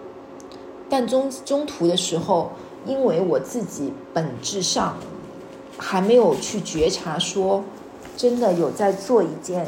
[0.89, 2.51] 但中中途的时候。
[2.87, 4.97] 因为我自己本质上
[5.79, 7.63] 还没有去觉察，说
[8.17, 9.67] 真的有在做一件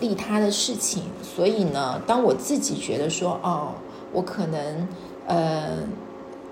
[0.00, 3.72] 利他的事情，所以呢，当我自己觉得说，哦，
[4.12, 4.86] 我可能
[5.26, 5.78] 呃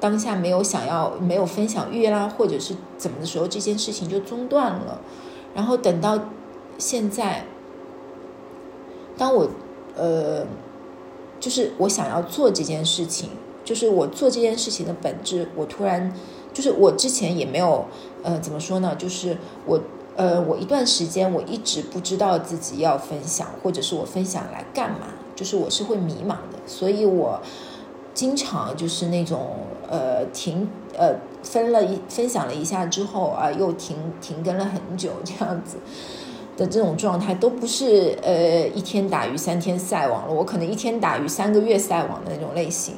[0.00, 5.00] 当下没有想要没有分享欲啦，或者是怎么的时候，这件事情就中断了。
[5.54, 6.18] 然后等到
[6.78, 7.44] 现在，
[9.16, 9.48] 当我
[9.96, 10.46] 呃
[11.38, 13.28] 就是我想要做这件事情。
[13.64, 16.12] 就是我做这件事情的本质，我突然，
[16.52, 17.86] 就是我之前也没有，
[18.22, 18.94] 呃，怎么说呢？
[18.96, 19.36] 就是
[19.66, 19.80] 我，
[20.16, 27.40] 呃，我一段时间我一直不知道自己要分享，或者是我分享来干嘛，就是我是会迷茫的，所以我
[28.12, 29.56] 经常就是那种，
[29.88, 35.78] 呃，停，呃，分了一分享了一下之后啊，又停停更了很久这样子
[36.56, 42.94] 的这种状态，都不是呃一天打鱼三天晒网了，我可能一天打鱼三个月晒网的那种类型。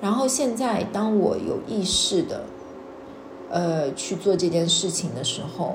[0.00, 2.44] 然后现在，当我有意识的，
[3.50, 5.74] 呃，去做这件事情的时候，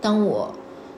[0.00, 0.52] 当我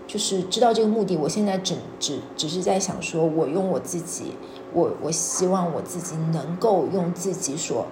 [0.06, 4.32] 就是知道这个目的，我现在只只只是在想说，我用我自己，
[4.72, 7.86] 我我希望我自己能够用自己所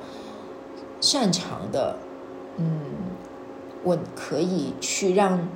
[1.03, 1.99] 擅长的，
[2.57, 2.81] 嗯，
[3.83, 5.47] 我可以去让，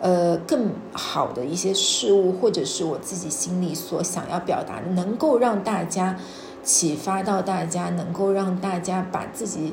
[0.00, 6.18] 呃，更好的一些事物，或者是我自己心里所想要表达，能够让大家。
[6.66, 9.72] 启发到大家，能够让大家把自己，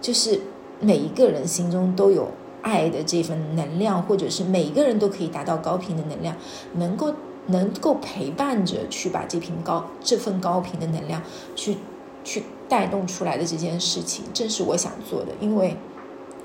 [0.00, 0.40] 就是
[0.78, 2.28] 每一个人心中都有
[2.62, 6.36] 爱的这份能量，或者是每一个人都可以达到高频的能量，
[6.74, 7.12] 能够
[7.48, 11.20] 能够陪伴着去把这瓶高这份高频的能量
[11.56, 11.78] 去
[12.22, 15.32] 去带动出来的这件事情，正是我想做的。
[15.40, 15.76] 因为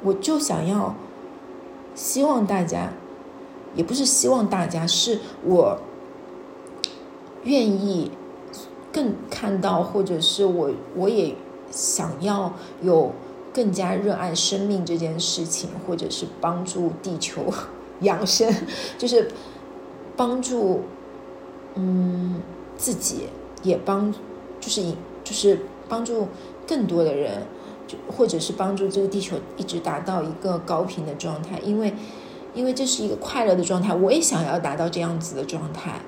[0.04, 0.96] 我就想要
[1.94, 2.92] 希望大家，
[3.76, 5.78] 也不是希望大家，是我
[7.44, 8.12] 愿意
[8.96, 11.36] 更看到，或者是我我也
[11.70, 13.12] 想要有
[13.54, 17.41] 更加热爱生命这件事情，或者是帮助地球
[18.00, 18.50] 养生，
[18.98, 19.30] 就是
[20.16, 20.84] 帮助
[21.74, 22.41] 嗯
[22.78, 23.24] 自己，
[23.64, 24.10] 也帮
[24.62, 24.82] 就是
[25.26, 26.30] 就是帮助
[26.66, 27.41] 更多的人。
[27.88, 31.93] 就或者是帮助这个地球一直达到一个高频的状态，因为，
[32.56, 36.02] 因为这是一个快乐的状态，我也想要达到这样子的状态，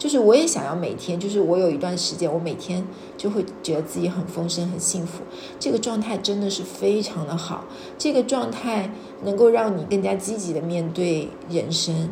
[0.00, 2.84] 就是我也想要每天，就是我有一段时间，我每天
[3.18, 5.22] 就会觉得自己很丰盛、很幸福，
[5.58, 7.66] 这个状态真的是非常的好，
[7.98, 8.90] 这个状态
[9.22, 12.08] 能够让你更加积极的面对人生，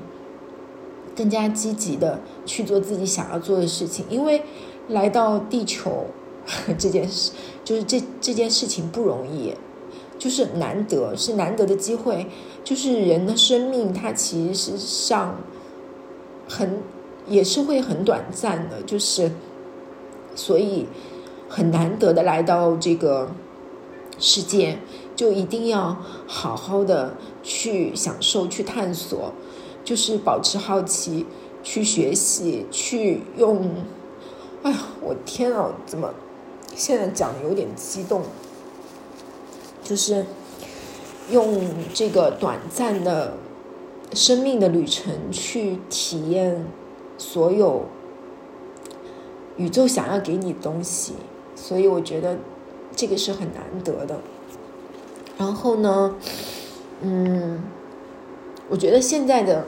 [1.17, 4.43] 更加积极的去做自己想要做的事情，因为
[4.89, 6.07] 来到地球。
[6.79, 7.33] 这件事
[7.63, 9.53] 就是这这件事情不容易，
[10.19, 12.27] 就是难得是难得的机会，
[12.65, 15.39] 就是人的生命它其实是上
[16.49, 16.79] 很
[17.29, 19.31] 也是会很短暂的，就是
[20.35, 20.87] 所以
[21.49, 23.31] 很难得的来到这个
[24.19, 24.79] 世界，
[25.15, 29.33] 就一定要好好的去享受、去探索，
[29.85, 31.27] 就是保持好奇，
[31.63, 33.75] 去学习，去用。
[34.63, 36.13] 哎呀，我天啊，怎么？
[36.75, 38.23] 现在讲的有点激动，
[39.83, 40.27] 就是
[41.31, 41.61] 用
[41.93, 43.35] 这个短暂的
[44.13, 46.65] 生命的旅程去体验
[47.19, 47.83] 所有
[49.59, 51.13] 宇宙想要给你东西，
[51.55, 52.39] 所以我觉得
[52.97, 54.21] 这个是很难得的。
[55.37, 56.17] 然后呢，
[57.03, 57.63] 嗯，
[58.71, 59.67] 我觉得现在的。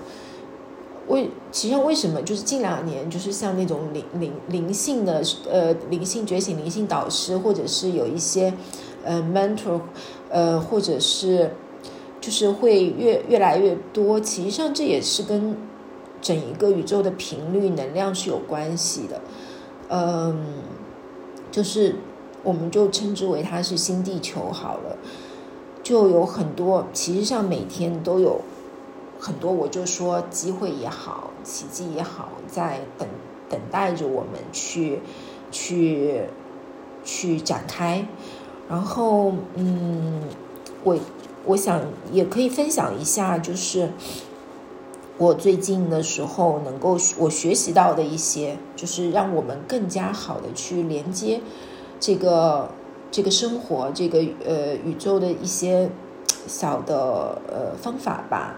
[1.08, 5.20] 为其实为什么就是近两年就是像那种灵灵灵性的
[5.50, 8.54] 呃灵性觉醒灵性导师或者是有一些
[9.02, 9.80] 呃 mentor
[10.28, 11.50] 呃或者是
[12.20, 15.56] 就是会越越来越多，其实上这也是跟
[16.20, 19.20] 整一个宇宙的频率能量是有关系的，
[19.88, 20.46] 嗯，
[21.50, 21.96] 就是
[22.42, 24.96] 我们就称之为它是新地球好了，
[25.82, 28.40] 就有很多其实上每天都有。
[29.22, 33.06] 很多我就说机会也好，奇迹也好，在等
[33.50, 35.00] 等待着我们去
[35.50, 36.22] 去
[37.04, 38.06] 去展开。
[38.66, 40.22] 然后，嗯，
[40.82, 40.96] 我
[41.44, 43.90] 我想也可以分享一下，就是
[45.20, 51.42] 我最近的时候能够我学习到的一些，就是让我们更加好的去连接
[52.00, 52.70] 这个
[53.10, 55.90] 这个生活，这个呃宇宙的一些
[56.46, 58.56] 小的呃方法吧。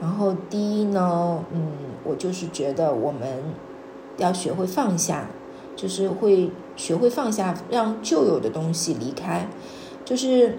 [0.00, 1.70] 然后第一呢，嗯，
[2.02, 3.44] 我就是觉得我们
[4.16, 5.30] 要学会放下，
[5.76, 9.48] 就是会学会放下，让旧有的东西离开，
[10.04, 10.58] 就是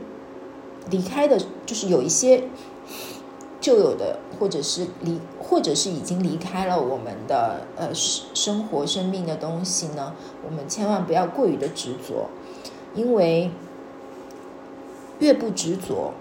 [0.89, 2.45] 离开的，就是有一些
[3.59, 5.19] 旧有的，或者是离，
[5.51, 10.15] 或者是已经离开了我们的呃生生活生命的东西呢，
[10.47, 12.29] 我们千万不要过于的执着，
[12.95, 13.51] 因为
[15.19, 16.13] 越不执着。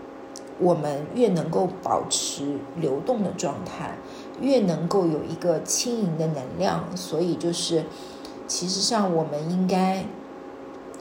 [0.62, 3.96] 我们越能够保持流动的状态，
[4.42, 6.94] 越能够有一个轻盈的能量。
[6.94, 7.86] 所以就是，
[8.46, 10.04] 其实上我们应该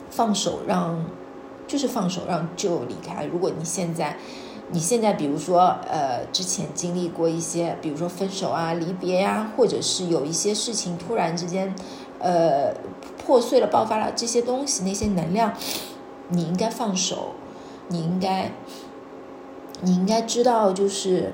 [0.09, 1.05] 放手，让
[1.67, 3.25] 就是放手让旧离开。
[3.25, 4.17] 如果你现在，
[4.71, 11.75] 你现在比如说呃，之前经历过一些，比如说分手啊、离别呀，或者是有一些事情突然之间
[12.19, 12.73] 呃
[13.25, 15.53] 破碎了、爆发了这些东西，那些能量，
[16.29, 17.33] 你应该放手，
[17.87, 18.51] 你应该。
[19.81, 21.31] 你应该知道，就是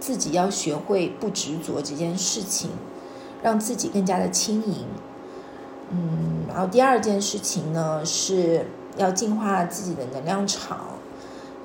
[0.00, 2.70] 自己要学会不执着这件事情，
[3.42, 4.86] 让自己更加的轻盈。
[5.90, 8.64] 嗯，然后第二件事情呢，是
[8.96, 10.95] 要净化自己的能量场。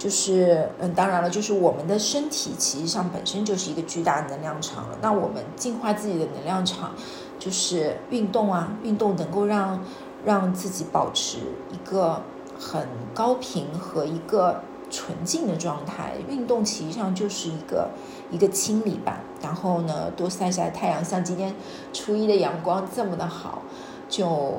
[0.02, 4.98] 就是，嗯，当然了，就是我们的身体其实上本身就是一个巨大的能量场了。
[5.00, 6.96] 那我们净化自己的能量场，
[7.38, 9.84] 就是运动啊，运动能够让
[10.26, 11.38] 让自己保持
[11.70, 12.24] 一个
[12.58, 14.62] 很高频和一个。
[14.94, 17.92] 纯净的状态，运动其实上就是一个
[18.30, 19.22] 一个清理吧。
[19.42, 21.56] 然后呢，多晒晒太阳，像今天
[21.94, 23.62] 初一的阳光这么的好，
[24.10, 24.58] 就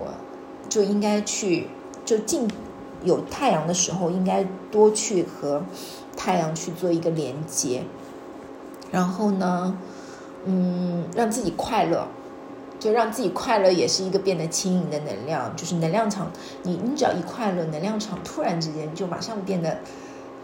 [0.70, 1.68] 就应该去
[2.06, 2.48] 就进
[3.04, 5.62] 有太阳的时候，应该多去和
[6.16, 7.84] 太阳去做一个连接。
[8.90, 9.78] 然后呢，
[10.44, 12.08] 嗯，让自己快乐，
[12.78, 15.54] 就让自己快乐也是一个变得轻盈的能量。
[15.56, 16.30] 就是能量场，
[16.62, 19.78] 你你只要一快乐，能量场突然之间就马上变得。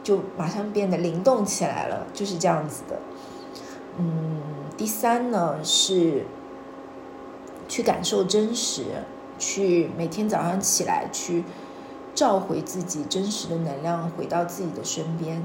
[0.00, 2.98] 就马上变得灵动起来了，就是这样子的。
[3.98, 4.40] 嗯，
[4.74, 6.24] 第三呢是
[7.68, 8.84] 去感受真实，
[9.38, 11.44] 去每天早上起来去
[12.18, 15.44] 召回自己真实的能量，回到自己的身边。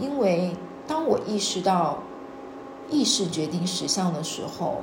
[0.00, 0.56] 因为
[0.88, 2.02] 当我意识到
[2.90, 4.78] 意识决定实相的时候，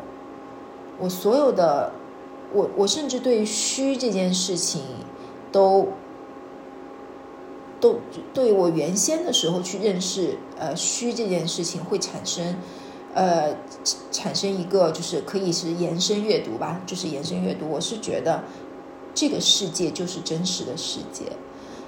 [0.98, 1.92] 我所有的
[2.54, 4.82] 我我甚至对虚这件事情
[5.52, 5.90] 都
[7.82, 8.00] 都
[8.34, 12.56] 对我原先的时候去认识呃虚这件事情会产生
[13.14, 13.58] 呃
[14.10, 17.70] 产生一个就是可以是延伸阅读吧，就是延伸阅读。
[17.70, 18.46] 我是觉得
[19.20, 21.26] 这个世界就是真实的世界，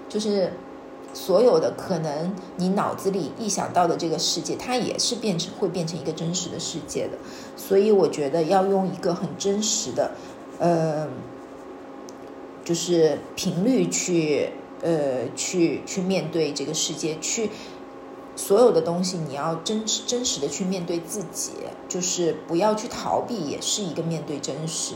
[0.10, 0.52] 就是。
[1.14, 7.18] 所有的可能，你脑子里臆想到的这个世界，它也是变成会变成一个真实的世界的。
[7.58, 10.12] 所以我觉得要用一个很真实的，
[10.58, 11.10] 呃，
[12.64, 14.52] 就是频率去，
[14.82, 17.50] 呃，去去面对这个世界，去
[18.38, 21.52] 所有的东西，你要真真实的去面对自己，
[21.90, 24.94] 就是不要去逃避，也是一个面对真实。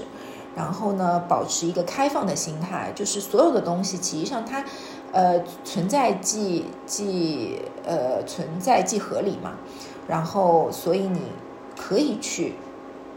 [0.56, 4.64] 然后呢，保持一个开放的心态，就是所有的东西，其实上它。
[5.12, 9.54] 呃，存在即即呃存在即合理嘛，
[10.10, 11.22] 然后所以你
[11.78, 12.56] 可以去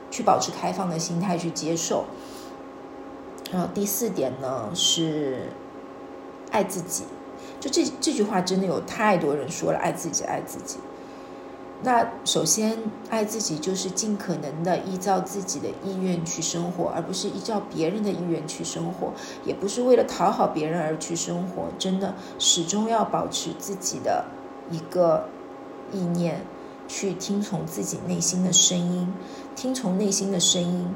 [0.08, 2.04] 去保持开放的心态去接受。
[3.50, 5.48] 然后第四点呢是
[6.52, 7.02] 爱自己，
[7.58, 10.78] 就这这句话真的有太多人说了，爱自己，爱自己。
[11.80, 12.76] 那首先，
[13.08, 19.12] 爱自己就是尽可能的依照自己的意愿去生活，而不是依照别人的意愿去生活，
[19.44, 21.68] 也不是为了讨好别人而去生活。
[21.78, 24.24] 真的，始终要保持自己的
[24.72, 25.28] 一个
[25.92, 26.44] 意念，
[26.88, 29.14] 去听从自己内心的声音。
[29.54, 30.88] 听从内心的声音，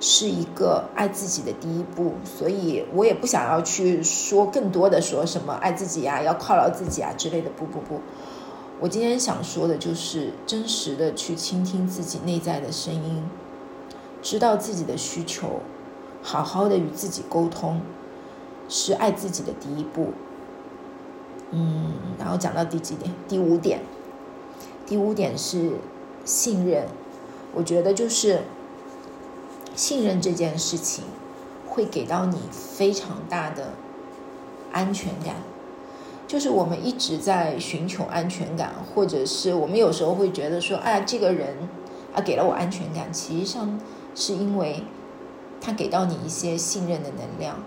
[0.00, 2.14] 是一个爱自己的第一步。
[2.24, 7.50] 所以我也不想要去说更多的说什么爱自己呀，要犒劳自己啊之类的。
[7.50, 8.00] 不不不。
[8.82, 13.22] 我今天想说的就是真实的去倾听自己内在的声音，
[14.20, 15.60] 知道自己的需求，
[16.20, 17.80] 好好的与自己沟通，
[18.68, 20.08] 是爱自己的第一步。
[21.52, 23.14] 嗯，然后讲到第几点？
[23.28, 23.82] 第五点。
[24.84, 25.74] 第五点是
[26.24, 26.88] 信任。
[27.54, 28.40] 我觉得就是
[29.76, 31.04] 信任这件事情，
[31.68, 33.74] 会给到你非常大的
[34.72, 35.36] 安全感。
[36.32, 41.68] 就是我们一直在寻求安全感，或者是我们有时候会觉得说，哎，这个人
[42.14, 43.78] 啊给了我安全感，其实上
[44.14, 44.82] 是因为
[45.60, 47.62] 他给到你一些信任的能量。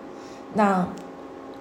[0.55, 0.89] 那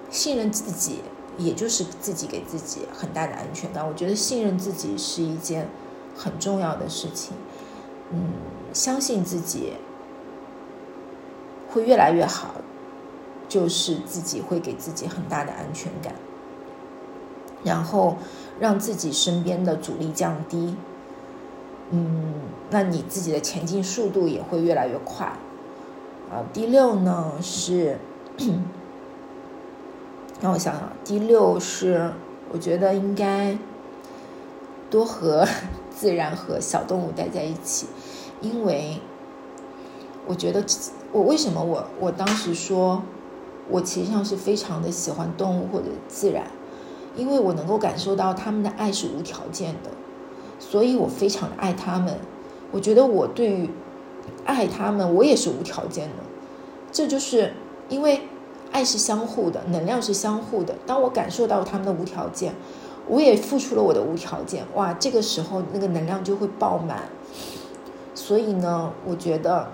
[0.08, 1.00] 信任自己，
[1.36, 3.86] 也就是自己给自己很大的安全感。
[3.86, 5.68] 我觉得信任自己是一件
[6.16, 7.34] 很重要的事情。
[8.12, 8.32] 嗯，
[8.72, 9.74] 相信自己
[11.68, 12.54] 会越来越好，
[13.46, 16.14] 就是自己会给自己很大的安全感。
[17.64, 18.18] 然后
[18.60, 20.76] 让自己身边的阻力降低，
[21.90, 22.34] 嗯，
[22.70, 25.26] 那你自己的前进速度也会越来越快。
[26.30, 27.98] 啊，第六呢是，
[30.40, 32.12] 让我想想，第六是
[32.52, 33.56] 我觉得应该
[34.90, 35.46] 多和
[35.90, 37.86] 自然和小动物待在一起，
[38.40, 39.00] 因为
[40.26, 40.64] 我觉得
[41.12, 43.02] 我为什么我我当时说
[43.70, 46.46] 我其实上是非常的喜欢动物或者自然。
[47.16, 49.90] 因为我能够感受到他们的爱是无条件的，
[50.58, 52.18] 所以我非常爱他们。
[52.72, 53.70] 我觉得我对于
[54.44, 56.24] 爱他们，我也是无条件的。
[56.90, 57.52] 这就是
[57.88, 58.22] 因为
[58.72, 60.74] 爱是相互的，能量是相互的。
[60.84, 62.54] 当我感受到他们的无条件，
[63.06, 64.64] 我也付出了我的无条件。
[64.74, 67.04] 哇，这个时候那个能量就会爆满。
[68.14, 69.68] 所以呢，我觉得，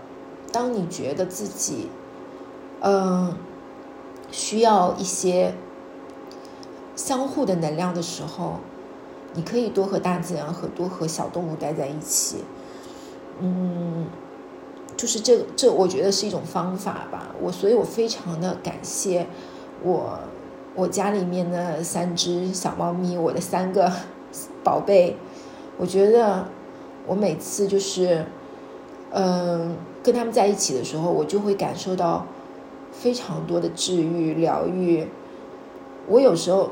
[0.53, 1.89] 当你觉得自己，
[2.81, 3.35] 嗯，
[4.31, 5.55] 需要一些。
[7.01, 8.57] 相互的能量的时候，
[9.33, 12.45] 你可以多和大自然和多和小动物待在一起，
[13.41, 14.07] 嗯，
[14.99, 17.35] 就是这这，我觉得是一种方法吧。
[17.41, 19.27] 我所以，我非常的感谢
[19.83, 20.19] 我
[20.75, 23.91] 我家里面的三只小猫咪，我的三个
[24.63, 25.17] 宝贝。
[25.79, 26.47] 我觉得
[27.07, 28.27] 我每次就是
[29.13, 32.27] 嗯跟他们在一起的时候，我就会感受到
[32.93, 35.09] 非常多的治愈疗愈。
[36.07, 36.69] 我有时候。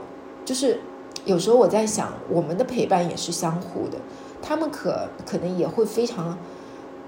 [0.48, 0.80] 就是
[1.26, 3.98] 有时候我在想，我们的陪伴也是相互的，
[4.40, 6.38] 他们可可能也会非常，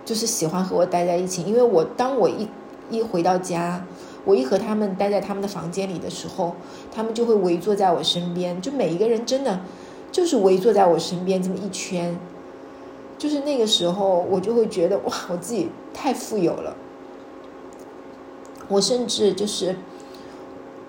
[0.05, 2.47] 就是喜欢和我待在一起，因为我当我一
[2.91, 3.87] 一回到家，
[4.27, 6.55] 我一和他们待在他们的房间里的时候，
[6.95, 9.61] 他们就会围坐在我身边，就每一个人真的
[10.13, 12.19] 就是围坐在我身边这么一圈，
[13.17, 16.77] 就是那个时候我就会觉得哇，我自己太富有了，
[18.69, 19.77] 我甚至就是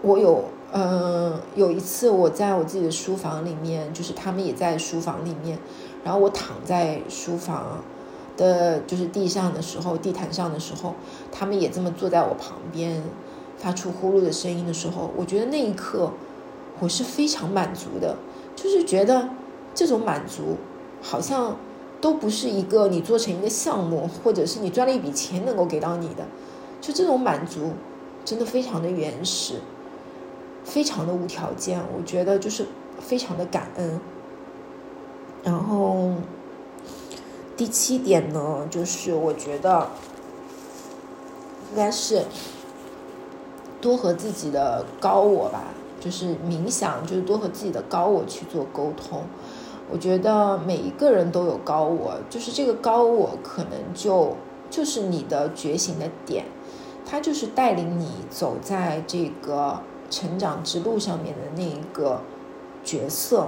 [0.01, 0.43] 我有。
[0.73, 5.59] 嗯，有一次我在我自己的书房里面，就是他们也在书房里面，
[6.03, 7.83] 然后我躺在书房
[8.37, 10.95] 的，就是地上的时候，地毯上的时候，
[11.29, 13.03] 他们也这么坐在我旁边，
[13.57, 16.13] 发出呼噜的声音的时候，我觉得那一刻
[16.79, 18.15] 我是非常满足的，
[18.55, 19.27] 就是觉得
[19.75, 20.55] 这种满足
[21.01, 21.57] 好像
[21.99, 26.25] 都不是一个你做成一个项目，或者是你赚了一笔钱能够给到你的，
[26.79, 27.73] 就这种满足
[28.23, 29.55] 真的非常的原始，
[30.63, 32.65] 非常的无条件，我觉得就是
[32.99, 33.99] 非常的感恩。
[35.43, 36.11] 然后
[37.57, 39.87] 第七点呢，就是我觉得
[41.71, 42.23] 应该是
[43.79, 45.63] 多和自己的高我吧，
[45.99, 49.23] 就是冥想，就是多和自己的高我去做沟通。
[49.91, 54.37] 我觉得每一个人都有高我，就是这个高我可能就
[54.69, 56.45] 就是你的觉醒的点，
[57.05, 59.81] 它就是带领你走在这个
[60.11, 62.21] 成长之路上面的那一个
[62.83, 63.47] 角色。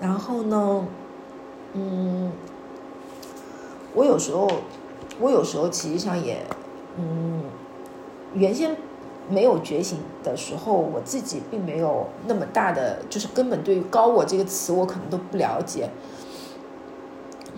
[0.00, 0.86] 然后呢，
[1.74, 2.32] 嗯，
[3.94, 4.50] 我有时候，
[5.20, 6.42] 我有时候其实上也，
[6.96, 7.44] 嗯，
[8.34, 8.76] 原先
[9.28, 15.90] 没有觉醒的时候，我自己并没有那么大的，就是根本对于高我这个词，我可能都不了解。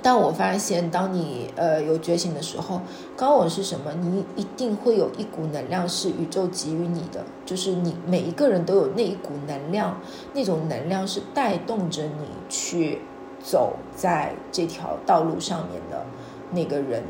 [0.05, 2.81] 但我发现，当你呃有觉醒的时候，
[3.17, 3.93] 高我是什么？
[4.01, 10.01] 你一定会有一股能量是宇宙给予你的，就是你每一个人都有那一股能量，
[10.35, 13.01] 那种能量是带动着你去
[13.41, 16.05] 走在这条道路上面的
[16.51, 17.05] 那个人。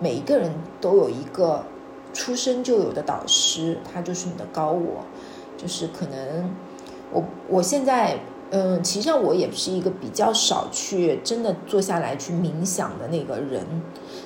[0.00, 1.62] 每一个人都有一个
[2.14, 5.04] 出生就有的导师，他就是你的高我，
[5.58, 6.50] 就是可能
[7.12, 8.18] 我我现在。
[8.50, 13.62] 嗯，其实上我也是一个比较少去真的坐下来去冥想的那个人，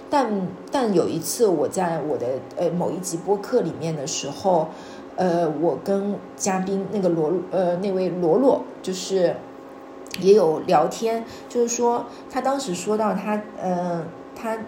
[0.08, 4.68] 但但有一次我在我的呃某一集播客里面的时候，
[5.16, 9.34] 呃，我跟嘉宾那个罗呃那位罗罗就是
[10.20, 14.04] 也有聊天，就是说他当时说到他呃
[14.36, 14.58] 他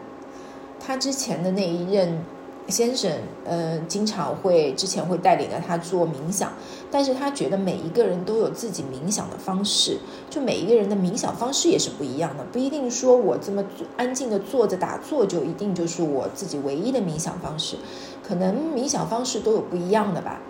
[0.81, 2.23] 他之前的那一任。
[2.67, 3.13] 先生，
[3.45, 6.51] 嗯，经常会之前会带领着他做冥想，
[6.95, 9.99] 但是他觉得每一个人都有自己冥想的方式，
[10.31, 13.65] 就每一个人的冥想方式也是不一样的，不一定说我这么
[13.97, 17.77] 安静的坐着打坐就一定就是我自己唯一的冥想方式，
[18.23, 20.41] 可能冥想方式都有不一样的吧，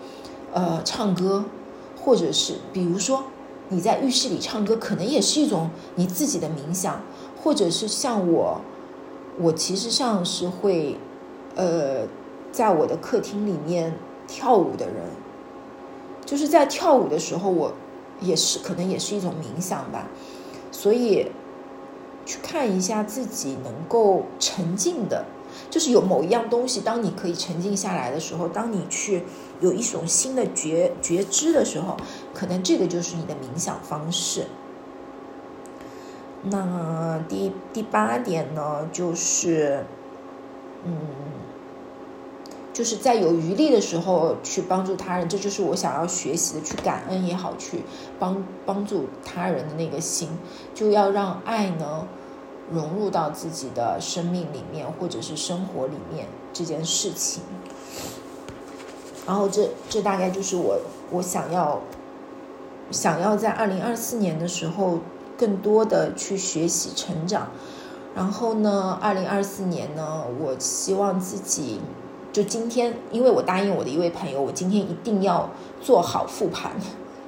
[0.53, 1.45] 呃，唱歌，
[1.99, 3.23] 或者是比如说
[3.69, 7.01] 你在浴室里唱歌，可能也是一种你自己的冥想，
[7.41, 8.61] 或者是像我，
[9.39, 10.99] 我其实上是会。
[11.57, 12.05] 呃，
[12.51, 13.93] 在我的客厅里面
[14.27, 14.95] 跳舞的人，
[16.25, 17.73] 就是在跳舞的时候，我
[18.19, 20.07] 也是可能也是一种冥想吧。
[20.71, 21.31] 所以
[22.25, 25.25] 去看一下自己能够沉浸的，
[25.69, 29.23] 就是有某一样东西，当你可以沉浸下来的时候，当你去
[29.61, 31.95] 有一种新的觉觉知的时候，
[32.33, 34.47] 可能这个就是你的冥想方式。
[36.43, 39.85] 那第第八点呢，就是
[40.83, 40.97] 嗯。
[42.75, 47.83] 就是在有余力的时候去帮助他人，这就是我想要学习的，去感恩也好，去
[48.19, 50.27] 帮帮助他人的那个心，
[50.73, 52.05] 就要让爱呢
[52.69, 57.43] 融入到自己的生命里面，或者是生活里面这件事情。
[59.25, 60.77] 然后这这大概就是我
[61.11, 61.79] 我想要
[62.91, 64.99] 想要在二零二四年的时候
[65.37, 67.47] 更多的去学习成长。
[68.13, 71.79] 然后呢，二零二四年呢，我希望自己。
[72.35, 76.69] 就今天，因为我答应我的一位朋友，我今天一定要做好复盘，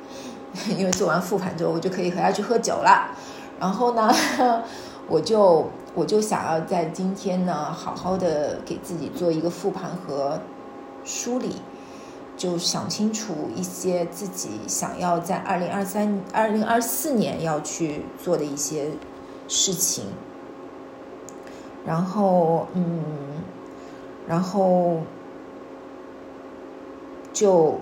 [0.77, 3.15] 因为做完复盘之后，我就可以和他去喝酒了。
[3.57, 4.13] 然后呢，
[5.07, 10.41] 我就我就想要在今天呢，好好的给自己做一个复盘和
[11.05, 11.55] 梳理，
[12.35, 18.91] 就想清楚一些自己想要在二零二三、二零二四年要去做的一些
[19.47, 20.03] 事情。
[21.85, 23.01] 然后，嗯。
[24.27, 24.99] 然后，
[27.31, 27.79] 就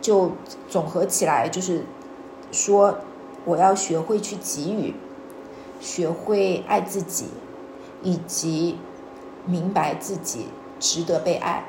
[0.00, 0.32] 就
[0.68, 1.84] 总合起来，就是
[2.50, 2.98] 说，
[3.44, 4.94] 我要学会去给予，
[5.80, 7.26] 学会爱自己，
[8.02, 8.78] 以及
[9.44, 10.46] 明白自己
[10.80, 11.66] 值得被爱。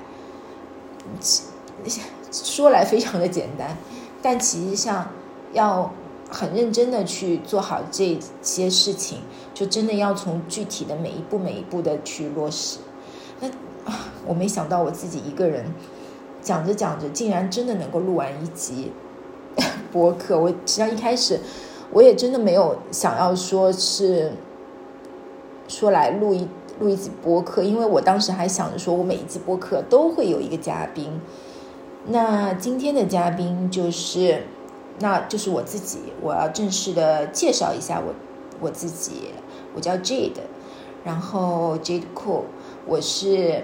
[2.31, 3.77] 说来非常的简单，
[4.21, 5.09] 但其实上
[5.53, 5.91] 要
[6.29, 9.19] 很认真的去做好这些事情，
[9.53, 12.79] 就真的要从具体的每一步每一步的去落实。
[13.39, 13.49] 那，
[14.25, 15.65] 我没想到我自己一个人
[16.41, 18.91] 讲着讲着，竟然真的能够录完一集
[19.91, 20.39] 播客。
[20.39, 21.39] 我实际上一开始
[21.91, 24.31] 我也真的没有想要说是
[25.67, 26.47] 说来录一
[26.79, 31.21] 录一集播客，因为我当时还想着说我每一集播客都会有一个嘉宾。
[32.07, 34.43] 那今天的嘉宾就是，
[34.99, 35.99] 那就是我自己。
[36.21, 38.13] 我要正式的介绍一下我
[38.59, 39.31] 我自己，
[39.73, 40.31] 我叫 Jade，
[41.03, 42.43] 然后 Jade Cool。
[42.87, 43.63] 我是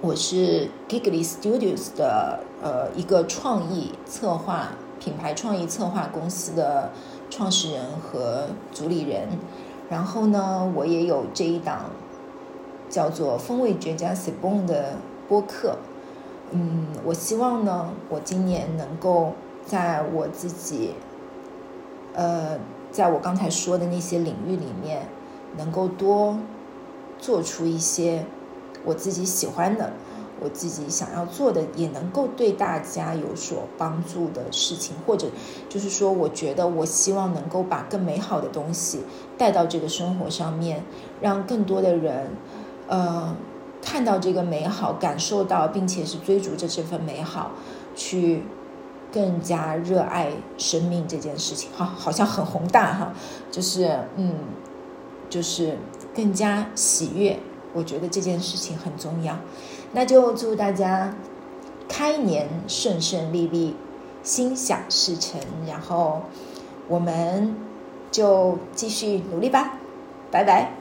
[0.00, 6.90] 我是 Giggly Studios 的呃一个创意策划品牌创意策划公司的
[7.30, 9.28] 创始人和主理人。
[9.88, 11.90] 然后呢，我也有这一档
[12.90, 14.96] 叫做《风味绝佳 s i b o n 的
[15.28, 15.76] 播客。
[16.50, 20.94] 嗯，我希望呢，我今年能够在我自己，
[22.14, 22.58] 呃，
[22.90, 25.06] 在我刚才说的那些领域里面，
[25.56, 26.36] 能够多
[27.18, 28.24] 做出一些
[28.84, 29.92] 我自己喜欢的、
[30.40, 35.28] 我自己想要做的，也能够对大家有所帮助的事情，或者
[35.68, 39.02] 就是说，我觉得我希望能够把更美好的东西
[39.36, 40.84] 带到这个生活上面，
[41.20, 42.30] 让更多的人，
[42.88, 43.36] 呃。
[43.80, 47.52] 看到这个美好，感受到，并且是追逐着这份美好，
[47.94, 48.42] 去
[49.12, 53.12] 更加热爱生命这件事情，哈，好像很宏大哈，
[53.52, 54.34] 就是嗯，
[55.30, 55.78] 就是
[56.18, 57.38] 更加喜悦。
[57.72, 59.38] 我觉得这件事情很重要，
[59.92, 61.14] 那就祝大家
[61.88, 63.76] 开年顺顺利利，
[64.24, 66.22] 心想事成，然后
[66.88, 67.54] 我们
[68.10, 69.78] 就继续努力吧，
[70.32, 70.72] 拜拜。